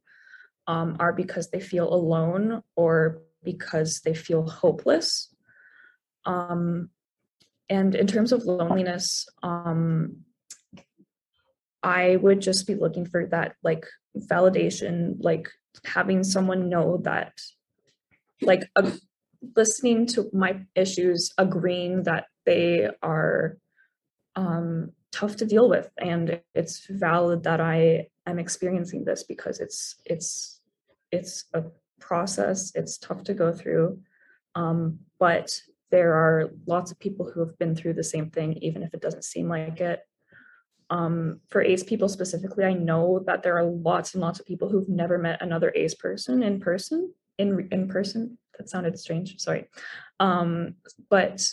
um, 0.68 0.96
are 1.00 1.14
because 1.14 1.50
they 1.50 1.60
feel 1.60 1.94
alone 1.94 2.64
or 2.76 3.22
because 3.44 4.02
they 4.06 4.14
feel 4.14 4.48
hopeless. 4.48 5.34
Um, 6.26 6.90
and 7.70 7.94
in 7.94 8.08
terms 8.08 8.32
of 8.32 8.46
loneliness, 8.46 9.28
um, 9.44 10.24
I 11.84 12.16
would 12.16 12.42
just 12.42 12.66
be 12.66 12.76
looking 12.76 13.06
for 13.06 13.28
that 13.28 13.56
like 13.64 13.86
validation, 14.18 15.18
like 15.20 15.50
having 15.84 16.24
someone 16.24 16.70
know 16.70 17.02
that, 17.04 17.34
like 18.42 18.70
uh, 18.76 18.92
listening 19.56 20.06
to 20.08 20.30
my 20.34 20.62
issues, 20.76 21.34
agreeing 21.38 22.04
that 22.04 22.26
they 22.46 22.90
are 23.02 23.58
um, 24.36 24.92
tough 25.12 25.36
to 25.38 25.46
deal 25.46 25.70
with, 25.70 25.90
and 25.98 26.42
it's 26.54 26.86
valid 26.88 27.44
that 27.44 27.62
I 27.62 28.08
am 28.26 28.40
experiencing 28.40 29.06
this 29.06 29.24
because 29.24 29.60
it's 29.60 29.96
it's 30.06 30.62
it's 31.12 31.46
a 31.54 31.64
process. 32.00 32.72
It's 32.76 32.98
tough 32.98 33.24
to 33.26 33.34
go 33.34 33.52
through. 33.52 34.00
Um, 34.56 35.00
but 35.20 35.60
there 35.92 36.14
are 36.14 36.52
lots 36.66 36.92
of 36.92 37.00
people 37.00 37.30
who 37.30 37.40
have 37.42 37.58
been 37.58 37.76
through 37.76 37.94
the 37.94 38.04
same 38.04 38.30
thing, 38.30 38.54
even 38.62 38.84
if 38.84 38.94
it 38.94 39.02
doesn't 39.02 39.24
seem 39.24 39.48
like 39.50 39.80
it. 39.80 40.02
Um, 40.90 41.40
for 41.50 41.62
ace 41.62 41.84
people 41.84 42.10
specifically, 42.10 42.64
I 42.64 42.74
know 42.74 43.24
that 43.26 43.44
there 43.44 43.58
are 43.58 43.66
lots 43.66 44.14
and 44.14 44.22
lots 44.22 44.40
of 44.40 44.46
people 44.46 44.70
who've 44.70 44.90
never 44.90 45.18
met 45.18 45.42
another 45.42 45.72
ace 45.76 45.96
person 45.96 46.44
in 46.44 46.60
person. 46.60 47.14
In 47.38 47.68
in 47.72 47.88
person, 47.88 48.38
that 48.58 48.70
sounded 48.70 48.98
strange. 49.00 49.40
Sorry, 49.40 49.70
um, 50.20 50.76
but 51.10 51.46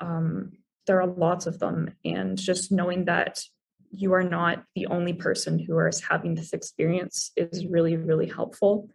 um, 0.00 0.52
there 0.86 1.00
are 1.02 1.06
lots 1.06 1.46
of 1.46 1.58
them, 1.58 1.94
and 2.04 2.38
just 2.38 2.72
knowing 2.72 3.04
that 3.06 3.42
you 3.90 4.12
are 4.14 4.22
not 4.22 4.64
the 4.74 4.86
only 4.86 5.12
person 5.12 5.58
who 5.58 5.78
is 5.80 6.02
having 6.02 6.34
this 6.34 6.52
experience 6.52 7.32
is 7.36 7.66
really 7.66 7.96
really 7.96 8.26
helpful. 8.26 8.88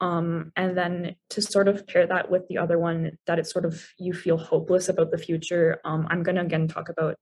Um, 0.00 0.52
and 0.56 0.76
then 0.76 1.16
to 1.30 1.40
sort 1.40 1.68
of 1.68 1.86
pair 1.86 2.06
that 2.06 2.30
with 2.30 2.46
the 2.48 2.58
other 2.58 2.78
one 2.78 3.16
that 3.26 3.38
it's 3.38 3.50
sort 3.50 3.64
of 3.64 3.82
you 3.98 4.12
feel 4.12 4.36
hopeless 4.36 4.90
about 4.90 5.10
the 5.10 5.16
future 5.16 5.80
um, 5.86 6.06
i'm 6.10 6.22
going 6.22 6.36
to 6.36 6.42
again 6.42 6.68
talk 6.68 6.90
about 6.90 7.16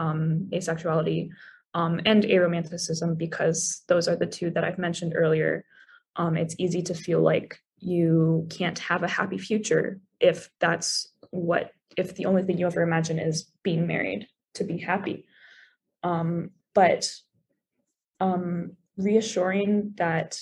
um, 0.00 0.48
asexuality 0.52 1.28
um, 1.74 2.00
and 2.04 2.24
aromanticism 2.24 3.16
because 3.16 3.84
those 3.86 4.08
are 4.08 4.16
the 4.16 4.26
two 4.26 4.50
that 4.50 4.64
i've 4.64 4.78
mentioned 4.78 5.12
earlier. 5.14 5.64
Um, 6.16 6.36
it's 6.36 6.56
easy 6.58 6.82
to 6.82 6.94
feel 6.94 7.20
like 7.20 7.60
you 7.78 8.46
can't 8.50 8.78
have 8.78 9.02
a 9.02 9.08
happy 9.08 9.38
future 9.38 10.00
if 10.20 10.50
that's 10.60 11.08
what 11.30 11.72
if 11.96 12.14
the 12.14 12.26
only 12.26 12.42
thing 12.42 12.58
you 12.58 12.66
ever 12.66 12.82
imagine 12.82 13.18
is 13.18 13.50
being 13.62 13.86
married 13.86 14.28
to 14.54 14.64
be 14.64 14.78
happy. 14.78 15.26
Um, 16.02 16.50
but 16.74 17.10
um, 18.20 18.72
reassuring 18.96 19.94
that 19.96 20.38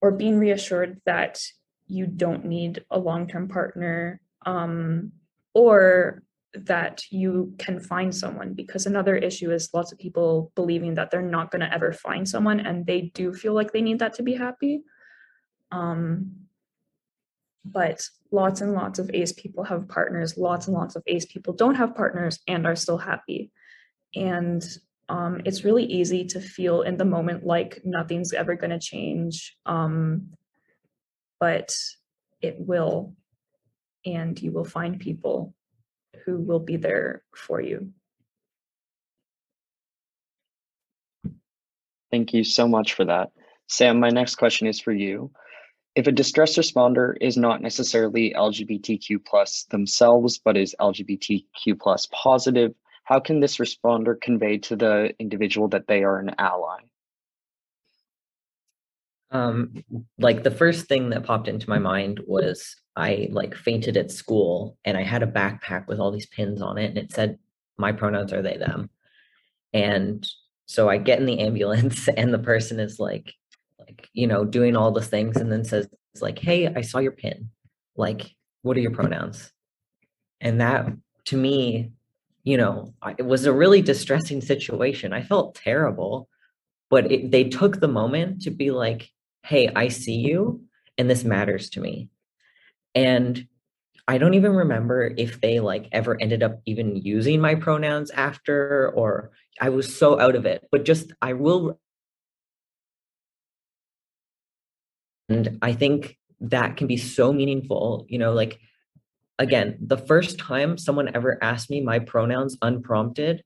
or 0.00 0.12
being 0.12 0.38
reassured 0.38 1.00
that 1.04 1.42
you 1.86 2.06
don't 2.06 2.44
need 2.44 2.84
a 2.90 2.98
long-term 2.98 3.48
partner 3.48 4.20
um, 4.46 5.12
or 5.54 6.22
that 6.54 7.02
you 7.10 7.54
can 7.58 7.78
find 7.78 8.14
someone 8.14 8.54
because 8.54 8.86
another 8.86 9.16
issue 9.16 9.50
is 9.50 9.70
lots 9.74 9.92
of 9.92 9.98
people 9.98 10.50
believing 10.54 10.94
that 10.94 11.10
they're 11.10 11.22
not 11.22 11.50
going 11.50 11.60
to 11.60 11.72
ever 11.72 11.92
find 11.92 12.28
someone 12.28 12.60
and 12.60 12.86
they 12.86 13.02
do 13.14 13.34
feel 13.34 13.52
like 13.52 13.72
they 13.72 13.82
need 13.82 13.98
that 13.98 14.14
to 14.14 14.22
be 14.22 14.34
happy 14.34 14.82
um, 15.70 16.32
but 17.64 18.02
lots 18.30 18.60
and 18.60 18.72
lots 18.72 18.98
of 18.98 19.10
ace 19.12 19.32
people 19.32 19.64
have 19.64 19.88
partners 19.88 20.36
lots 20.36 20.66
and 20.66 20.76
lots 20.76 20.96
of 20.96 21.02
ace 21.06 21.26
people 21.26 21.52
don't 21.52 21.74
have 21.74 21.94
partners 21.94 22.38
and 22.46 22.66
are 22.66 22.76
still 22.76 22.98
happy 22.98 23.50
and 24.14 24.64
um, 25.10 25.40
it's 25.46 25.64
really 25.64 25.84
easy 25.84 26.26
to 26.26 26.40
feel 26.40 26.82
in 26.82 26.96
the 26.98 27.04
moment 27.04 27.44
like 27.44 27.80
nothing's 27.84 28.32
ever 28.32 28.54
going 28.54 28.70
to 28.70 28.78
change 28.78 29.56
um, 29.66 30.30
but 31.40 31.76
it 32.40 32.56
will 32.58 33.14
and 34.04 34.40
you 34.40 34.52
will 34.52 34.64
find 34.64 35.00
people 35.00 35.54
who 36.24 36.38
will 36.38 36.60
be 36.60 36.76
there 36.76 37.22
for 37.34 37.60
you. 37.60 37.92
Thank 42.10 42.32
you 42.32 42.44
so 42.44 42.66
much 42.66 42.94
for 42.94 43.04
that. 43.04 43.30
Sam, 43.68 44.00
my 44.00 44.08
next 44.08 44.36
question 44.36 44.66
is 44.66 44.80
for 44.80 44.92
you. 44.92 45.30
If 45.98 46.06
a 46.06 46.12
distress 46.12 46.56
responder 46.56 47.16
is 47.20 47.36
not 47.36 47.60
necessarily 47.60 48.32
LGBTQ 48.36 49.24
plus 49.24 49.64
themselves, 49.64 50.38
but 50.38 50.56
is 50.56 50.76
LGBTQ 50.78 51.76
plus 51.80 52.06
positive, 52.12 52.72
how 53.02 53.18
can 53.18 53.40
this 53.40 53.56
responder 53.56 54.14
convey 54.20 54.58
to 54.58 54.76
the 54.76 55.12
individual 55.18 55.66
that 55.70 55.88
they 55.88 56.04
are 56.04 56.20
an 56.20 56.36
ally? 56.38 56.82
Um, 59.32 59.82
like 60.20 60.44
the 60.44 60.52
first 60.52 60.86
thing 60.86 61.10
that 61.10 61.24
popped 61.24 61.48
into 61.48 61.68
my 61.68 61.80
mind 61.80 62.20
was 62.28 62.76
I 62.94 63.26
like 63.32 63.56
fainted 63.56 63.96
at 63.96 64.12
school 64.12 64.78
and 64.84 64.96
I 64.96 65.02
had 65.02 65.24
a 65.24 65.26
backpack 65.26 65.88
with 65.88 65.98
all 65.98 66.12
these 66.12 66.26
pins 66.26 66.62
on 66.62 66.78
it 66.78 66.90
and 66.90 66.98
it 66.98 67.10
said 67.10 67.40
my 67.76 67.90
pronouns 67.90 68.32
are 68.32 68.40
they 68.42 68.56
them. 68.56 68.88
And 69.72 70.24
so 70.66 70.88
I 70.88 70.98
get 70.98 71.18
in 71.18 71.26
the 71.26 71.40
ambulance 71.48 72.06
and 72.16 72.32
the 72.32 72.38
person 72.38 72.78
is 72.78 73.00
like 73.00 73.34
like 73.88 74.08
you 74.12 74.26
know 74.26 74.44
doing 74.44 74.76
all 74.76 74.92
the 74.92 75.02
things 75.02 75.36
and 75.36 75.50
then 75.50 75.64
says 75.64 75.88
like 76.20 76.38
hey 76.38 76.66
I 76.66 76.82
saw 76.82 76.98
your 76.98 77.12
pin. 77.12 77.50
Like 77.96 78.34
what 78.62 78.76
are 78.76 78.80
your 78.80 78.92
pronouns? 78.92 79.52
And 80.40 80.60
that 80.60 80.86
to 81.26 81.36
me, 81.36 81.92
you 82.44 82.56
know, 82.56 82.94
it 83.18 83.26
was 83.26 83.44
a 83.44 83.52
really 83.52 83.82
distressing 83.82 84.40
situation. 84.40 85.12
I 85.12 85.22
felt 85.22 85.54
terrible, 85.54 86.28
but 86.90 87.10
it, 87.10 87.30
they 87.30 87.44
took 87.44 87.80
the 87.80 87.88
moment 87.88 88.42
to 88.42 88.50
be 88.50 88.70
like 88.70 89.10
hey, 89.44 89.70
I 89.74 89.88
see 89.88 90.16
you 90.16 90.62
and 90.98 91.08
this 91.08 91.24
matters 91.24 91.70
to 91.70 91.80
me. 91.80 92.10
And 92.94 93.46
I 94.06 94.18
don't 94.18 94.34
even 94.34 94.52
remember 94.52 95.14
if 95.16 95.40
they 95.40 95.60
like 95.60 95.88
ever 95.92 96.20
ended 96.20 96.42
up 96.42 96.60
even 96.66 96.96
using 96.96 97.40
my 97.40 97.54
pronouns 97.54 98.10
after 98.10 98.90
or 98.94 99.30
I 99.60 99.68
was 99.68 99.96
so 99.96 100.20
out 100.20 100.34
of 100.34 100.44
it. 100.46 100.66
But 100.70 100.84
just 100.84 101.12
I 101.22 101.34
will 101.34 101.78
and 105.28 105.58
I 105.62 105.72
think 105.72 106.16
that 106.40 106.76
can 106.76 106.86
be 106.86 106.96
so 106.96 107.32
meaningful, 107.32 108.06
you 108.08 108.18
know, 108.18 108.32
like 108.32 108.58
again, 109.38 109.78
the 109.80 109.96
first 109.96 110.38
time 110.38 110.78
someone 110.78 111.14
ever 111.14 111.38
asked 111.42 111.70
me 111.70 111.80
my 111.80 111.98
pronouns 111.98 112.56
unprompted, 112.62 113.42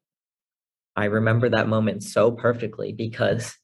I 0.96 1.06
remember 1.06 1.48
that 1.48 1.68
moment 1.68 2.02
so 2.02 2.30
perfectly 2.30 2.92
because 2.92 3.56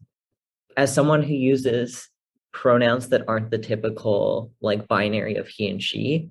as 0.77 0.95
someone 0.95 1.23
who 1.23 1.35
uses 1.35 2.09
pronouns 2.53 3.09
that 3.09 3.25
aren't 3.29 3.51
the 3.51 3.59
typical 3.59 4.53
like 4.61 4.89
binary 4.89 5.37
of 5.37 5.49
he 5.49 5.69
and 5.69 5.83
she, 5.83 6.31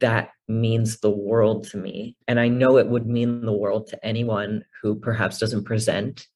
that 0.00 0.30
means 0.48 0.98
the 0.98 1.10
world 1.10 1.64
to 1.68 1.76
me. 1.76 2.16
And 2.28 2.38
I 2.38 2.48
know 2.48 2.76
it 2.76 2.88
would 2.88 3.06
mean 3.06 3.42
the 3.42 3.52
world 3.52 3.86
to 3.88 4.04
anyone 4.04 4.64
who 4.82 4.96
perhaps 4.96 5.38
doesn't 5.38 5.64
present 5.64 6.26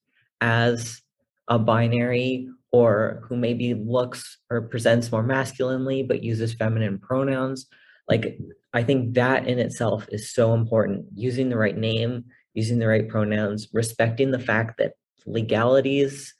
as 0.41 1.01
a 1.47 1.59
binary 1.59 2.47
or 2.75 3.21
who 3.23 3.37
maybe 3.37 3.73
looks 3.73 4.37
or 4.49 4.63
presents 4.63 5.09
more 5.09 5.23
masculinely 5.23 6.03
but 6.03 6.23
uses 6.23 6.53
feminine 6.53 6.99
pronouns. 6.99 7.67
Like, 8.09 8.37
I 8.73 8.83
think 8.83 9.13
that 9.13 9.47
in 9.47 9.59
itself 9.59 10.07
is 10.11 10.33
so 10.33 10.53
important. 10.53 11.05
Using 11.15 11.47
the 11.49 11.57
right 11.57 11.77
name, 11.77 12.25
using 12.53 12.79
the 12.79 12.87
right 12.87 13.07
pronouns, 13.07 13.69
respecting 13.71 14.31
the 14.31 14.39
fact 14.39 14.77
that 14.79 14.93
legalities 15.25 16.33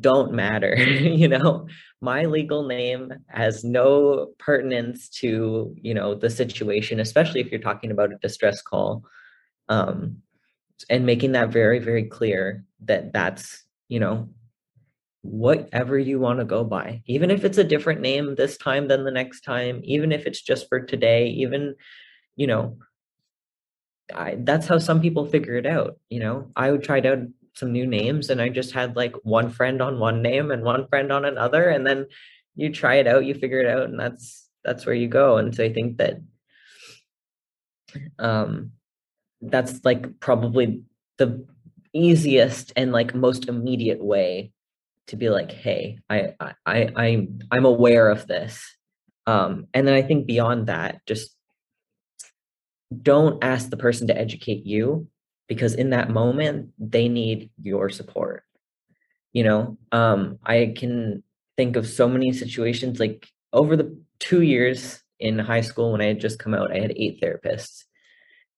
don't 0.00 0.32
matter 0.32 0.74
you 1.22 1.28
know 1.28 1.68
my 2.00 2.24
legal 2.24 2.66
name 2.66 3.12
has 3.28 3.62
no 3.62 4.32
pertinence 4.38 5.08
to 5.08 5.72
you 5.80 5.94
know 5.94 6.12
the 6.12 6.28
situation 6.28 6.98
especially 6.98 7.40
if 7.40 7.52
you're 7.52 7.60
talking 7.60 7.92
about 7.92 8.12
a 8.12 8.16
distress 8.16 8.60
call 8.62 9.04
um 9.68 10.16
and 10.90 11.06
making 11.06 11.32
that 11.32 11.50
very 11.50 11.78
very 11.78 12.02
clear 12.02 12.64
that 12.80 13.12
that's 13.12 13.64
you 13.86 14.00
know 14.00 14.28
whatever 15.26 15.98
you 15.98 16.18
want 16.18 16.38
to 16.38 16.44
go 16.44 16.64
by 16.64 17.02
even 17.06 17.30
if 17.30 17.44
it's 17.44 17.58
a 17.58 17.64
different 17.64 18.00
name 18.00 18.34
this 18.34 18.56
time 18.56 18.88
than 18.88 19.04
the 19.04 19.10
next 19.10 19.42
time 19.42 19.80
even 19.84 20.12
if 20.12 20.26
it's 20.26 20.40
just 20.40 20.68
for 20.68 20.80
today 20.80 21.28
even 21.28 21.74
you 22.36 22.46
know 22.46 22.78
I, 24.14 24.36
that's 24.38 24.68
how 24.68 24.78
some 24.78 25.00
people 25.00 25.26
figure 25.26 25.56
it 25.56 25.66
out 25.66 25.98
you 26.08 26.20
know 26.20 26.50
i 26.54 26.70
would 26.70 26.84
tried 26.84 27.06
out 27.06 27.18
some 27.56 27.72
new 27.72 27.86
names 27.86 28.28
and 28.28 28.40
I 28.40 28.50
just 28.50 28.72
had 28.72 28.96
like 28.96 29.14
one 29.22 29.50
friend 29.50 29.80
on 29.80 29.98
one 29.98 30.22
name 30.22 30.50
and 30.50 30.62
one 30.62 30.86
friend 30.88 31.10
on 31.10 31.24
another 31.24 31.68
and 31.68 31.86
then 31.86 32.06
you 32.54 32.70
try 32.70 32.96
it 32.96 33.06
out, 33.06 33.24
you 33.24 33.34
figure 33.34 33.60
it 33.60 33.66
out 33.66 33.84
and 33.84 33.98
that's 33.98 34.48
that's 34.62 34.84
where 34.84 34.94
you 34.94 35.08
go. 35.08 35.38
And 35.38 35.54
so 35.54 35.64
I 35.64 35.72
think 35.72 35.96
that 35.98 36.20
um 38.18 38.72
that's 39.40 39.84
like 39.84 40.20
probably 40.20 40.82
the 41.16 41.46
easiest 41.94 42.72
and 42.76 42.92
like 42.92 43.14
most 43.14 43.48
immediate 43.48 44.04
way 44.04 44.52
to 45.08 45.16
be 45.16 45.30
like, 45.30 45.52
hey, 45.52 45.98
I 46.10 46.34
I 46.40 46.54
I 46.66 47.28
I'm 47.50 47.64
aware 47.64 48.08
of 48.10 48.26
this. 48.26 48.62
Um 49.26 49.66
and 49.74 49.86
then 49.86 49.94
I 49.94 50.02
think 50.02 50.26
beyond 50.26 50.66
that, 50.66 51.04
just 51.06 51.36
don't 53.02 53.42
ask 53.42 53.70
the 53.70 53.76
person 53.76 54.06
to 54.06 54.16
educate 54.16 54.64
you 54.64 55.08
because 55.48 55.74
in 55.74 55.90
that 55.90 56.10
moment 56.10 56.70
they 56.78 57.08
need 57.08 57.50
your 57.60 57.88
support 57.88 58.44
you 59.32 59.42
know 59.42 59.76
um 59.92 60.38
i 60.44 60.72
can 60.76 61.22
think 61.56 61.76
of 61.76 61.86
so 61.86 62.08
many 62.08 62.32
situations 62.32 63.00
like 63.00 63.26
over 63.52 63.76
the 63.76 63.98
2 64.20 64.42
years 64.42 65.02
in 65.18 65.38
high 65.38 65.60
school 65.60 65.92
when 65.92 66.00
i 66.00 66.06
had 66.06 66.20
just 66.20 66.38
come 66.38 66.54
out 66.54 66.72
i 66.72 66.78
had 66.78 66.92
8 66.96 67.20
therapists 67.20 67.84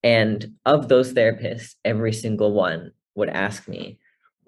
and 0.03 0.53
of 0.65 0.87
those 0.87 1.13
therapists 1.13 1.75
every 1.83 2.13
single 2.13 2.53
one 2.53 2.91
would 3.15 3.29
ask 3.29 3.67
me 3.67 3.99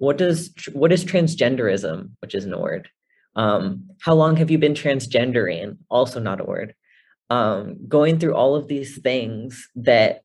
what 0.01 0.17
does 0.17 0.51
what 0.73 0.91
is 0.91 1.05
transgenderism 1.05 2.09
which 2.21 2.33
is 2.33 2.45
an 2.45 2.59
word 2.59 2.89
um 3.35 3.87
how 4.01 4.15
long 4.15 4.35
have 4.35 4.49
you 4.49 4.57
been 4.57 4.73
transgendering 4.73 5.77
also 5.89 6.19
not 6.19 6.41
a 6.41 6.43
word 6.43 6.73
um 7.29 7.77
going 7.87 8.17
through 8.17 8.33
all 8.33 8.55
of 8.55 8.67
these 8.67 8.97
things 8.99 9.69
that 9.75 10.23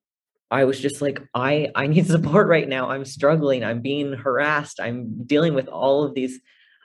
I 0.48 0.64
was 0.64 0.78
just 0.78 1.02
like, 1.02 1.20
I 1.34 1.70
I 1.74 1.86
need 1.94 2.06
support 2.06 2.48
right 2.48 2.68
now. 2.68 2.90
I'm 2.90 3.04
struggling. 3.04 3.64
I'm 3.64 3.82
being 3.82 4.12
harassed. 4.12 4.80
I'm 4.80 5.24
dealing 5.24 5.54
with 5.54 5.68
all 5.68 6.04
of 6.04 6.14
these 6.14 6.38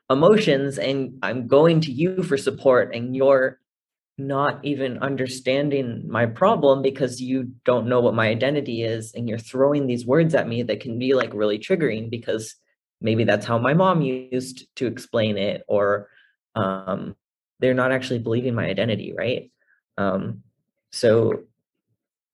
emotions, 0.10 0.78
and 0.78 1.20
I'm 1.22 1.48
going 1.48 1.82
to 1.82 1.92
you 1.92 2.24
for 2.24 2.38
support, 2.38 2.96
and 2.96 3.16
you're 3.16 3.60
not 4.18 4.64
even 4.64 4.98
understanding 4.98 6.04
my 6.08 6.26
problem 6.26 6.82
because 6.82 7.22
you 7.22 7.52
don't 7.66 7.88
know 7.88 8.02
what 8.02 8.14
my 8.16 8.28
identity 8.28 8.84
is, 8.84 9.14
and 9.14 9.30
you're 9.30 9.38
throwing 9.38 9.86
these 9.86 10.06
words 10.06 10.36
at 10.36 10.48
me 10.48 10.64
that 10.64 10.82
can 10.82 10.98
be 11.00 11.14
like 11.14 11.34
really 11.34 11.60
triggering 11.60 12.10
because 12.10 12.56
maybe 13.02 13.24
that's 13.24 13.46
how 13.46 13.58
my 13.58 13.74
mom 13.74 14.02
used 14.02 14.68
to 14.78 14.88
explain 14.88 15.38
it, 15.38 15.64
or 15.68 16.08
um, 16.56 17.16
they're 17.60 17.74
not 17.74 17.92
actually 17.92 18.20
believing 18.20 18.56
my 18.56 18.66
identity, 18.66 19.14
right? 19.18 19.52
Um, 19.98 20.44
so 20.92 21.44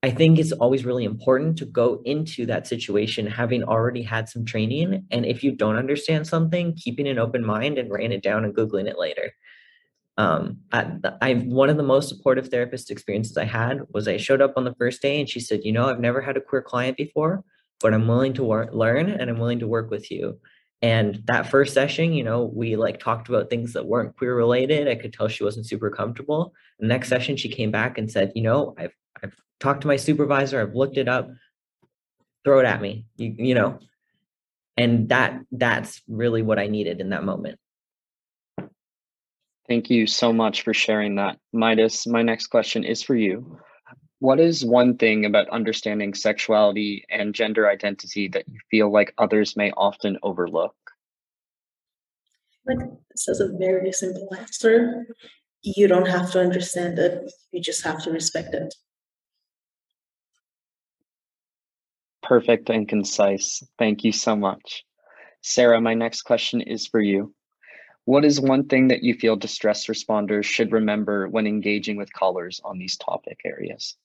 I 0.03 0.12
think 0.12 0.38
it's 0.38 0.51
always 0.51 0.86
really 0.86 1.06
important 1.06 1.58
to 1.58 1.65
go 1.65 2.01
into 2.06 2.45
that 2.45 2.67
situation 2.67 3.25
having 3.25 3.63
already 3.63 4.03
had 4.03 4.30
some 4.30 4.45
training. 4.45 5.06
And 5.12 5.25
if 5.25 5.43
you 5.43 5.51
don't 5.51 5.75
understand 5.75 6.27
something, 6.27 6.75
keeping 6.75 7.08
an 7.08 7.17
open 7.17 7.43
mind 7.43 7.77
and 7.77 7.89
writing 7.89 8.12
it 8.12 8.21
down 8.21 8.45
and 8.45 8.56
Googling 8.56 8.88
it 8.88 8.99
later. 8.99 9.34
Um, 10.17 10.60
I, 10.71 10.93
I 11.21 11.34
one 11.36 11.69
of 11.69 11.77
the 11.77 11.84
most 11.84 12.10
supportive 12.10 12.47
therapist 12.49 12.89
experiences 12.89 13.38
I 13.38 13.45
had 13.45 13.82
was 13.93 14.08
I 14.08 14.17
showed 14.17 14.41
up 14.41 14.53
on 14.56 14.63
the 14.63 14.75
first 14.75 15.01
day 15.01 15.19
and 15.19 15.30
she 15.30 15.39
said, 15.39 15.62
you 15.63 15.71
know, 15.71 15.89
I've 15.89 15.99
never 15.99 16.21
had 16.21 16.38
a 16.38 16.41
queer 16.41 16.62
client 16.62 16.97
before, 16.97 17.43
but 17.80 17.93
I'm 17.93 18.08
willing 18.08 18.34
to 18.34 18.43
wor- 18.43 18.69
learn 18.71 19.10
and 19.10 19.30
I'm 19.30 19.38
willing 19.38 19.60
to 19.60 19.67
work 19.67 19.91
with 19.91 20.10
you. 20.10 20.39
And 20.81 21.23
that 21.25 21.49
first 21.49 21.73
session, 21.73 22.13
you 22.13 22.23
know, 22.23 22.43
we 22.43 22.75
like 22.75 22.99
talked 22.99 23.29
about 23.29 23.49
things 23.49 23.73
that 23.73 23.87
weren't 23.87 24.15
queer 24.15 24.35
related. 24.35 24.87
I 24.87 24.95
could 24.95 25.11
tell 25.11 25.27
she 25.27 25.43
wasn't 25.43 25.65
super 25.65 25.89
comfortable. 25.89 26.53
The 26.79 26.87
next 26.87 27.09
session, 27.09 27.35
she 27.35 27.49
came 27.49 27.71
back 27.71 27.97
and 27.97 28.11
said, 28.11 28.31
you 28.35 28.43
know, 28.43 28.75
I've 28.77 28.93
I've 29.23 29.35
talked 29.59 29.81
to 29.81 29.87
my 29.87 29.95
supervisor, 29.95 30.61
I've 30.61 30.75
looked 30.75 30.97
it 30.97 31.07
up, 31.07 31.31
throw 32.43 32.59
it 32.59 32.65
at 32.65 32.81
me. 32.81 33.05
You, 33.15 33.35
you 33.37 33.55
know, 33.55 33.79
and 34.75 35.09
that 35.09 35.41
that's 35.51 36.01
really 36.07 36.43
what 36.43 36.59
I 36.59 36.67
needed 36.67 37.01
in 37.01 37.09
that 37.09 37.23
moment. 37.23 37.59
Thank 39.67 39.89
you 39.89 40.07
so 40.07 40.31
much 40.31 40.61
for 40.61 40.73
sharing 40.73 41.15
that. 41.15 41.39
Midas, 41.51 42.07
my 42.07 42.21
next 42.21 42.47
question 42.47 42.83
is 42.83 43.03
for 43.03 43.15
you. 43.15 43.59
What 44.19 44.39
is 44.39 44.65
one 44.65 44.97
thing 44.97 45.25
about 45.25 45.47
understanding 45.49 46.15
sexuality 46.15 47.06
and 47.08 47.36
gender 47.36 47.69
identity 47.69 48.27
that 48.30 48.47
you 48.47 48.60
feel 48.71 48.91
like 48.91 49.13
others 49.19 49.56
may 49.56 49.71
often 49.77 50.17
overlook? 50.23 50.75
Like 52.65 52.80
this 53.12 53.27
is 53.27 53.39
a 53.39 53.56
very 53.60 53.91
simple 53.91 54.27
answer. 54.36 55.06
You 55.62 55.88
don't 55.88 56.08
have 56.08 56.32
to 56.32 56.39
understand 56.39 56.97
it, 56.97 57.32
you 57.51 57.62
just 57.62 57.84
have 57.84 58.01
to 58.03 58.12
respect 58.12 58.56
it. 58.56 58.73
Perfect 62.23 62.71
and 62.71 62.89
concise. 62.89 63.63
Thank 63.77 64.03
you 64.03 64.12
so 64.12 64.36
much. 64.36 64.84
Sarah, 65.41 65.80
my 65.80 65.93
next 65.93 66.23
question 66.23 66.62
is 66.62 66.88
for 66.88 66.99
you. 66.99 67.36
What 68.06 68.25
is 68.25 68.41
one 68.41 68.67
thing 68.67 68.88
that 68.88 69.03
you 69.03 69.13
feel 69.13 69.36
distress 69.36 69.86
responders 69.86 70.45
should 70.45 70.71
remember 70.71 71.30
when 71.30 71.45
engaging 71.45 71.97
with 71.97 72.12
callers 72.12 72.60
on 72.63 72.80
these 72.80 72.97
topic 72.97 73.41
areas? 73.45 73.95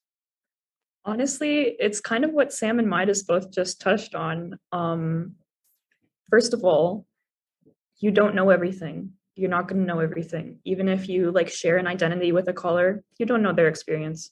Honestly, 1.04 1.76
it's 1.78 2.00
kind 2.00 2.24
of 2.24 2.32
what 2.32 2.52
Sam 2.52 2.78
and 2.78 2.88
Midas 2.88 3.22
both 3.22 3.50
just 3.50 3.80
touched 3.80 4.14
on. 4.14 4.58
Um, 4.70 5.36
first 6.30 6.54
of 6.54 6.64
all, 6.64 7.06
you 7.98 8.10
don't 8.10 8.34
know 8.34 8.50
everything. 8.50 9.12
You're 9.34 9.50
not 9.50 9.68
going 9.68 9.80
to 9.80 9.86
know 9.86 10.00
everything. 10.00 10.58
Even 10.64 10.88
if 10.88 11.08
you 11.08 11.30
like 11.30 11.48
share 11.48 11.78
an 11.78 11.86
identity 11.86 12.32
with 12.32 12.48
a 12.48 12.52
caller, 12.52 13.02
you 13.18 13.26
don't 13.26 13.42
know 13.42 13.52
their 13.52 13.68
experience. 13.68 14.30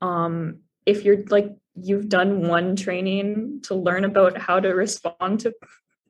Um, 0.00 0.60
if 0.86 1.04
you're 1.04 1.24
like 1.28 1.54
you've 1.74 2.08
done 2.08 2.48
one 2.48 2.76
training 2.76 3.60
to 3.62 3.74
learn 3.74 4.04
about 4.04 4.38
how 4.38 4.60
to 4.60 4.70
respond 4.70 5.40
to 5.40 5.52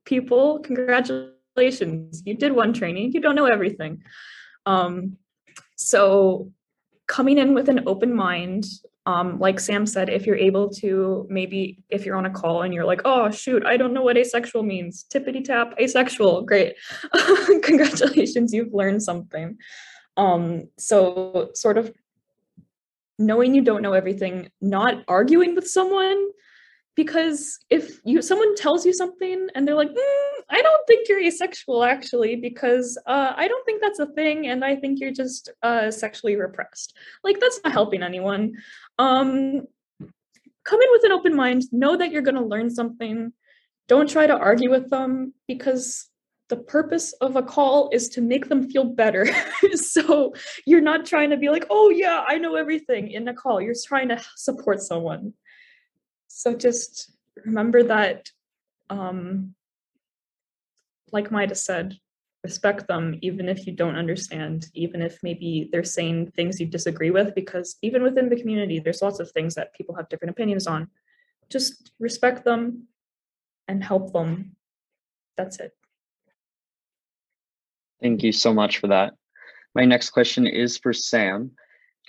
people, 0.04 0.60
congratulations. 0.60 2.22
You 2.24 2.34
did 2.34 2.52
one 2.52 2.72
training. 2.72 3.12
You 3.12 3.20
don't 3.20 3.34
know 3.34 3.46
everything. 3.46 4.02
Um, 4.66 5.16
so 5.76 6.52
coming 7.06 7.38
in 7.38 7.54
with 7.54 7.68
an 7.68 7.82
open 7.86 8.14
mind 8.14 8.64
um, 9.06 9.38
like 9.38 9.58
Sam 9.58 9.86
said, 9.86 10.10
if 10.10 10.26
you're 10.26 10.36
able 10.36 10.68
to 10.74 11.26
maybe 11.30 11.82
if 11.88 12.04
you're 12.04 12.16
on 12.16 12.26
a 12.26 12.30
call 12.30 12.62
and 12.62 12.74
you're 12.74 12.84
like, 12.84 13.00
oh 13.04 13.30
shoot, 13.30 13.64
I 13.64 13.76
don't 13.76 13.94
know 13.94 14.02
what 14.02 14.16
asexual 14.16 14.62
means. 14.62 15.06
Tippity 15.12 15.44
tap, 15.44 15.74
asexual, 15.80 16.42
great. 16.42 16.74
Congratulations, 17.62 18.52
you've 18.52 18.74
learned 18.74 19.02
something. 19.02 19.56
Um, 20.16 20.68
so 20.78 21.50
sort 21.54 21.78
of 21.78 21.92
knowing 23.18 23.54
you 23.54 23.62
don't 23.62 23.82
know 23.82 23.92
everything, 23.92 24.50
not 24.60 25.02
arguing 25.08 25.54
with 25.54 25.68
someone, 25.68 26.28
because 26.96 27.58
if 27.70 28.00
you 28.04 28.20
someone 28.22 28.54
tells 28.56 28.84
you 28.84 28.92
something 28.92 29.48
and 29.54 29.66
they're 29.66 29.74
like, 29.74 29.90
mm, 29.90 30.32
I 30.50 30.60
don't 30.60 30.86
think 30.86 31.08
you're 31.08 31.20
asexual 31.20 31.84
actually, 31.84 32.36
because 32.36 32.98
uh, 33.06 33.32
I 33.36 33.48
don't 33.48 33.64
think 33.64 33.80
that's 33.80 34.00
a 34.00 34.06
thing, 34.06 34.48
and 34.48 34.64
I 34.64 34.76
think 34.76 35.00
you're 35.00 35.12
just 35.12 35.50
uh, 35.62 35.90
sexually 35.90 36.36
repressed. 36.36 36.96
Like 37.24 37.40
that's 37.40 37.60
not 37.64 37.72
helping 37.72 38.02
anyone. 38.02 38.54
Um, 38.98 39.66
come 40.64 40.82
in 40.82 40.88
with 40.92 41.04
an 41.04 41.12
open 41.12 41.34
mind. 41.34 41.64
Know 41.72 41.96
that 41.96 42.10
you're 42.10 42.22
going 42.22 42.36
to 42.36 42.44
learn 42.44 42.70
something. 42.70 43.32
Don't 43.88 44.08
try 44.08 44.26
to 44.26 44.36
argue 44.36 44.70
with 44.70 44.90
them 44.90 45.34
because 45.48 46.10
the 46.48 46.56
purpose 46.56 47.12
of 47.20 47.36
a 47.36 47.42
call 47.42 47.88
is 47.92 48.08
to 48.10 48.20
make 48.20 48.48
them 48.48 48.68
feel 48.68 48.84
better. 48.84 49.26
so 49.74 50.34
you're 50.66 50.80
not 50.80 51.06
trying 51.06 51.30
to 51.30 51.36
be 51.36 51.48
like, 51.48 51.64
oh, 51.70 51.90
yeah, 51.90 52.24
I 52.26 52.38
know 52.38 52.56
everything 52.56 53.10
in 53.10 53.26
a 53.28 53.34
call. 53.34 53.60
You're 53.60 53.74
trying 53.86 54.08
to 54.08 54.20
support 54.36 54.82
someone. 54.82 55.32
So 56.32 56.54
just 56.54 57.10
remember 57.44 57.82
that, 57.82 58.30
um, 58.88 59.54
like 61.12 61.32
Midas 61.32 61.64
said, 61.64 61.98
respect 62.44 62.86
them 62.86 63.18
even 63.20 63.48
if 63.48 63.66
you 63.66 63.72
don't 63.74 63.96
understand 63.96 64.68
even 64.72 65.02
if 65.02 65.18
maybe 65.22 65.68
they're 65.70 65.84
saying 65.84 66.30
things 66.30 66.58
you 66.58 66.64
disagree 66.64 67.10
with 67.10 67.34
because 67.34 67.76
even 67.82 68.02
within 68.02 68.30
the 68.30 68.36
community 68.36 68.78
there's 68.78 69.02
lots 69.02 69.20
of 69.20 69.30
things 69.32 69.54
that 69.54 69.74
people 69.74 69.94
have 69.94 70.08
different 70.08 70.30
opinions 70.30 70.66
on. 70.66 70.88
Just 71.50 71.90
respect 71.98 72.44
them 72.44 72.86
and 73.68 73.84
help 73.84 74.12
them. 74.12 74.56
That's 75.36 75.58
it. 75.58 75.72
Thank 78.00 78.22
you 78.22 78.32
so 78.32 78.54
much 78.54 78.78
for 78.78 78.86
that. 78.86 79.14
My 79.74 79.84
next 79.84 80.10
question 80.10 80.46
is 80.46 80.78
for 80.78 80.92
sam 80.92 81.50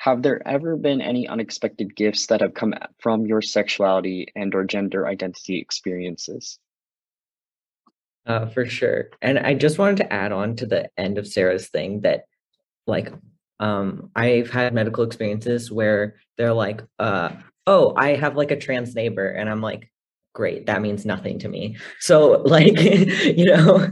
have 0.01 0.23
there 0.23 0.41
ever 0.47 0.75
been 0.75 0.99
any 0.99 1.27
unexpected 1.27 1.95
gifts 1.95 2.25
that 2.27 2.41
have 2.41 2.55
come 2.55 2.73
from 2.97 3.27
your 3.27 3.41
sexuality 3.41 4.27
and 4.35 4.55
or 4.55 4.63
gender 4.63 5.05
identity 5.05 5.59
experiences 5.59 6.57
uh, 8.25 8.47
for 8.47 8.65
sure. 8.65 9.09
And 9.21 9.39
I 9.39 9.53
just 9.53 9.77
wanted 9.77 9.97
to 9.97 10.13
add 10.13 10.31
on 10.31 10.55
to 10.57 10.65
the 10.65 10.89
end 10.97 11.17
of 11.17 11.27
Sarah's 11.27 11.69
thing 11.69 12.01
that, 12.01 12.25
like, 12.87 13.11
um, 13.59 14.09
I've 14.15 14.49
had 14.49 14.73
medical 14.73 15.03
experiences 15.03 15.71
where 15.71 16.15
they're 16.37 16.53
like, 16.53 16.81
uh, 16.99 17.31
oh, 17.67 17.93
I 17.95 18.15
have 18.15 18.35
like 18.35 18.51
a 18.51 18.59
trans 18.59 18.95
neighbor. 18.95 19.27
And 19.27 19.49
I'm 19.49 19.61
like, 19.61 19.91
great, 20.33 20.65
that 20.65 20.81
means 20.81 21.05
nothing 21.05 21.39
to 21.39 21.49
me. 21.49 21.77
So, 21.99 22.41
like, 22.45 22.79
you 22.79 23.45
know, 23.45 23.87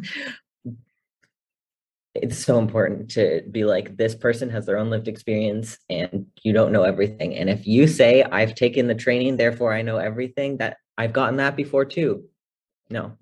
it's 2.16 2.38
so 2.38 2.58
important 2.58 3.12
to 3.12 3.44
be 3.52 3.66
like, 3.66 3.96
this 3.96 4.16
person 4.16 4.50
has 4.50 4.66
their 4.66 4.78
own 4.78 4.90
lived 4.90 5.08
experience 5.08 5.78
and 5.90 6.26
you 6.44 6.54
don't 6.54 6.72
know 6.72 6.84
everything. 6.84 7.36
And 7.36 7.50
if 7.50 7.68
you 7.68 7.88
say, 7.88 8.24
I've 8.24 8.56
taken 8.56 8.88
the 8.88 8.96
training, 8.96 9.38
therefore 9.38 9.74
I 9.74 9.84
know 9.84 9.98
everything, 9.98 10.58
that 10.58 10.78
I've 10.98 11.14
gotten 11.14 11.38
that 11.38 11.56
before 11.56 11.86
too. 11.86 12.26
No, 12.90 13.18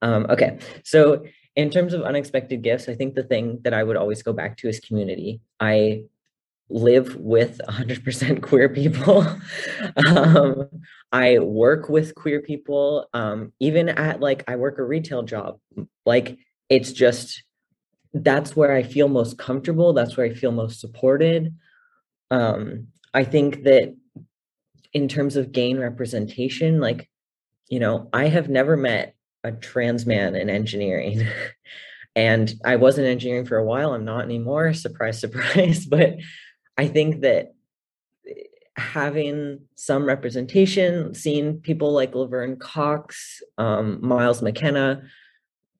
um, 0.00 0.26
okay, 0.30 0.58
so 0.84 1.24
in 1.54 1.70
terms 1.70 1.92
of 1.92 2.02
unexpected 2.02 2.62
gifts, 2.62 2.88
I 2.88 2.94
think 2.94 3.14
the 3.14 3.22
thing 3.22 3.60
that 3.62 3.74
I 3.74 3.82
would 3.82 3.96
always 3.96 4.22
go 4.22 4.32
back 4.32 4.56
to 4.58 4.68
is 4.68 4.80
community. 4.80 5.40
I 5.60 6.04
live 6.70 7.16
with 7.16 7.60
100% 7.68 8.42
queer 8.48 8.68
people. 8.68 9.26
um, 10.08 10.68
I 11.12 11.38
work 11.38 11.88
with 11.88 12.14
queer 12.14 12.40
people. 12.40 13.08
Um, 13.12 13.52
even 13.60 13.90
at 13.90 14.20
like, 14.20 14.44
I 14.48 14.56
work 14.56 14.78
a 14.78 14.84
retail 14.84 15.22
job. 15.22 15.58
Like, 16.06 16.38
it's 16.70 16.92
just 16.92 17.44
that's 18.14 18.54
where 18.54 18.72
I 18.72 18.82
feel 18.82 19.08
most 19.08 19.38
comfortable. 19.38 19.92
That's 19.92 20.16
where 20.16 20.26
I 20.26 20.34
feel 20.34 20.52
most 20.52 20.80
supported. 20.80 21.54
Um, 22.30 22.88
I 23.14 23.24
think 23.24 23.64
that 23.64 23.94
in 24.92 25.08
terms 25.08 25.36
of 25.36 25.52
gain 25.52 25.78
representation, 25.78 26.80
like, 26.80 27.08
you 27.68 27.80
know, 27.80 28.08
I 28.12 28.28
have 28.28 28.48
never 28.48 28.76
met 28.76 29.14
a 29.44 29.52
trans 29.52 30.06
man 30.06 30.34
in 30.34 30.50
engineering. 30.50 31.26
and 32.16 32.52
I 32.64 32.76
was 32.76 32.98
in 32.98 33.04
engineering 33.04 33.46
for 33.46 33.56
a 33.56 33.64
while. 33.64 33.94
I'm 33.94 34.04
not 34.04 34.24
anymore. 34.24 34.72
Surprise, 34.74 35.20
surprise. 35.20 35.86
But 35.86 36.16
I 36.76 36.88
think 36.88 37.22
that 37.22 37.54
having 38.76 39.60
some 39.74 40.04
representation, 40.04 41.14
seeing 41.14 41.60
people 41.60 41.92
like 41.92 42.14
Laverne 42.14 42.56
Cox, 42.56 43.42
um, 43.58 43.98
Miles 44.06 44.42
McKenna, 44.42 45.02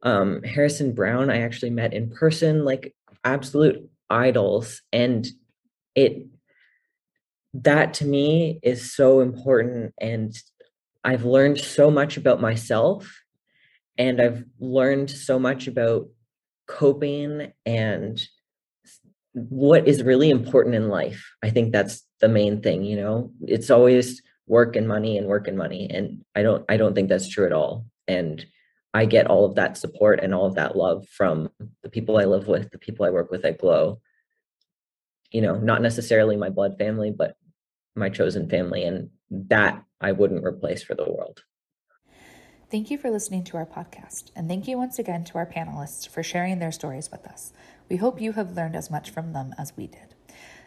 um, 0.03 0.43
Harrison 0.43 0.93
Browne, 0.93 1.31
I 1.31 1.43
actually 1.43 1.71
met 1.71 1.95
in 1.95 2.11
person, 2.11 2.65
like 2.65 2.95
absolute 3.25 3.89
idols. 4.11 4.83
And 4.93 5.27
it, 5.95 6.27
that 7.55 7.95
to 7.95 8.05
me 8.05 8.59
is 8.63 8.95
so 8.95 9.21
important. 9.21 9.95
And 9.99 10.35
I've 11.05 11.25
learned 11.25 11.59
so 11.59 11.91
much 11.91 12.17
about 12.17 12.41
myself 12.41 13.23
and 13.99 14.21
I've 14.21 14.45
learned 14.59 15.11
so 15.11 15.39
much 15.39 15.67
about 15.67 16.09
coping 16.67 17.53
and 17.67 18.23
what 19.33 19.89
is 19.89 20.03
really 20.03 20.31
important 20.31 20.75
in 20.75 20.89
life. 20.89 21.31
I 21.43 21.51
think 21.51 21.73
that's 21.73 22.03
the 22.21 22.29
main 22.29 22.63
thing, 22.63 22.85
you 22.85 22.97
know. 22.97 23.33
It's 23.43 23.71
always 23.71 24.23
work 24.47 24.77
and 24.77 24.89
money 24.89 25.19
and 25.19 25.27
work 25.27 25.49
and 25.49 25.57
money 25.57 25.89
and 25.91 26.25
I 26.35 26.43
don't 26.43 26.65
I 26.69 26.77
don't 26.77 26.95
think 26.95 27.09
that's 27.09 27.29
true 27.29 27.47
at 27.47 27.53
all. 27.53 27.87
And 28.09 28.45
I 28.95 29.07
get 29.07 29.27
all 29.27 29.45
of 29.45 29.55
that 29.55 29.79
support 29.79 30.21
and 30.21 30.35
all 30.35 30.47
of 30.47 30.57
that 30.57 30.77
love 30.77 31.09
from 31.09 31.51
the 31.83 31.89
people 31.89 32.19
I 32.19 32.25
live 32.25 32.47
with, 32.47 32.71
the 32.71 32.79
people 32.79 33.07
I 33.07 33.11
work 33.11 33.31
with 33.31 33.45
at 33.45 33.59
Glow. 33.59 34.01
You 35.31 35.41
know, 35.41 35.57
not 35.57 35.81
necessarily 35.81 36.37
my 36.37 36.51
blood 36.51 36.77
family, 36.79 37.11
but 37.11 37.37
my 37.95 38.11
chosen 38.11 38.49
family 38.49 38.85
and 38.85 39.11
that 39.31 39.83
I 40.01 40.13
wouldn't 40.13 40.45
replace 40.45 40.83
for 40.83 40.95
the 40.95 41.11
world. 41.11 41.43
Thank 42.71 42.91
you 42.91 42.97
for 42.97 43.11
listening 43.11 43.45
to 43.45 43.59
our 43.59 43.67
podcast, 43.67 44.31
and 44.35 44.49
thank 44.49 44.67
you 44.67 44.79
once 44.79 44.99
again 44.99 45.25
to 45.25 45.37
our 45.37 45.45
panelists 45.45 46.09
for 46.09 46.23
sharing 46.23 46.59
their 46.59 46.73
stories 46.73 47.11
with 47.11 47.27
us. 47.27 47.53
We 47.91 47.97
hope 47.97 48.19
you 48.19 48.33
have 48.33 48.57
learned 48.57 48.77
as 48.77 48.91
much 48.91 49.11
from 49.11 49.35
them 49.35 49.55
as 49.59 49.77
we 49.77 49.87
did. 49.87 50.15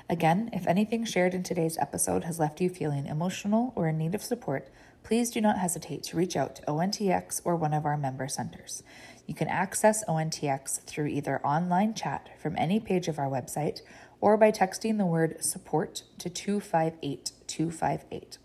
Again, 0.07 0.51
if 0.53 0.67
anything 0.67 1.03
shared 1.03 1.33
in 1.33 1.41
today's 1.41 1.79
episode 1.79 2.25
has 2.25 2.39
left 2.39 2.61
you 2.61 2.69
feeling 2.69 3.07
emotional 3.07 3.73
or 3.75 3.87
in 3.87 3.97
need 3.97 4.13
of 4.13 4.21
support, 4.21 4.69
please 5.05 5.29
do 5.29 5.39
not 5.39 5.59
hesitate 5.59 6.01
to 6.01 6.17
reach 6.17 6.35
out 6.35 6.55
to 6.55 6.63
ONTX 6.63 7.39
or 7.45 7.55
one 7.55 7.75
of 7.75 7.85
our 7.85 7.95
member 7.95 8.27
centers. 8.27 8.81
You 9.27 9.35
can 9.35 9.47
access 9.47 10.03
ONTX 10.05 10.81
through 10.81 11.05
either 11.07 11.45
online 11.45 11.93
chat 11.93 12.29
from 12.41 12.55
any 12.57 12.79
page 12.79 13.07
of 13.07 13.19
our 13.19 13.29
website 13.29 13.83
or 14.19 14.35
by 14.35 14.51
texting 14.51 14.97
the 14.97 15.05
word 15.05 15.43
support 15.43 16.01
to 16.17 16.27
258 16.27 17.33
258. 17.45 18.39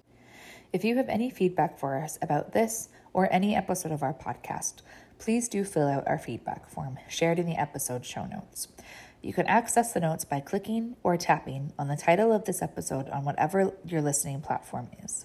If 0.76 0.84
you 0.84 0.98
have 0.98 1.08
any 1.08 1.30
feedback 1.30 1.78
for 1.78 1.96
us 1.96 2.18
about 2.20 2.52
this 2.52 2.90
or 3.14 3.32
any 3.32 3.56
episode 3.56 3.92
of 3.92 4.02
our 4.02 4.12
podcast, 4.12 4.82
please 5.18 5.48
do 5.48 5.64
fill 5.64 5.88
out 5.88 6.06
our 6.06 6.18
feedback 6.18 6.68
form 6.68 6.98
shared 7.08 7.38
in 7.38 7.46
the 7.46 7.58
episode 7.58 8.04
show 8.04 8.26
notes. 8.26 8.68
You 9.22 9.32
can 9.32 9.46
access 9.46 9.94
the 9.94 10.00
notes 10.00 10.26
by 10.26 10.40
clicking 10.40 10.96
or 11.02 11.16
tapping 11.16 11.72
on 11.78 11.88
the 11.88 11.96
title 11.96 12.30
of 12.30 12.44
this 12.44 12.60
episode 12.60 13.08
on 13.08 13.24
whatever 13.24 13.72
your 13.86 14.02
listening 14.02 14.42
platform 14.42 14.90
is. 15.02 15.24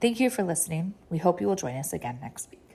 Thank 0.00 0.20
you 0.20 0.30
for 0.30 0.44
listening. 0.44 0.94
We 1.08 1.18
hope 1.18 1.40
you 1.40 1.48
will 1.48 1.56
join 1.56 1.74
us 1.74 1.92
again 1.92 2.20
next 2.22 2.48
week. 2.52 2.69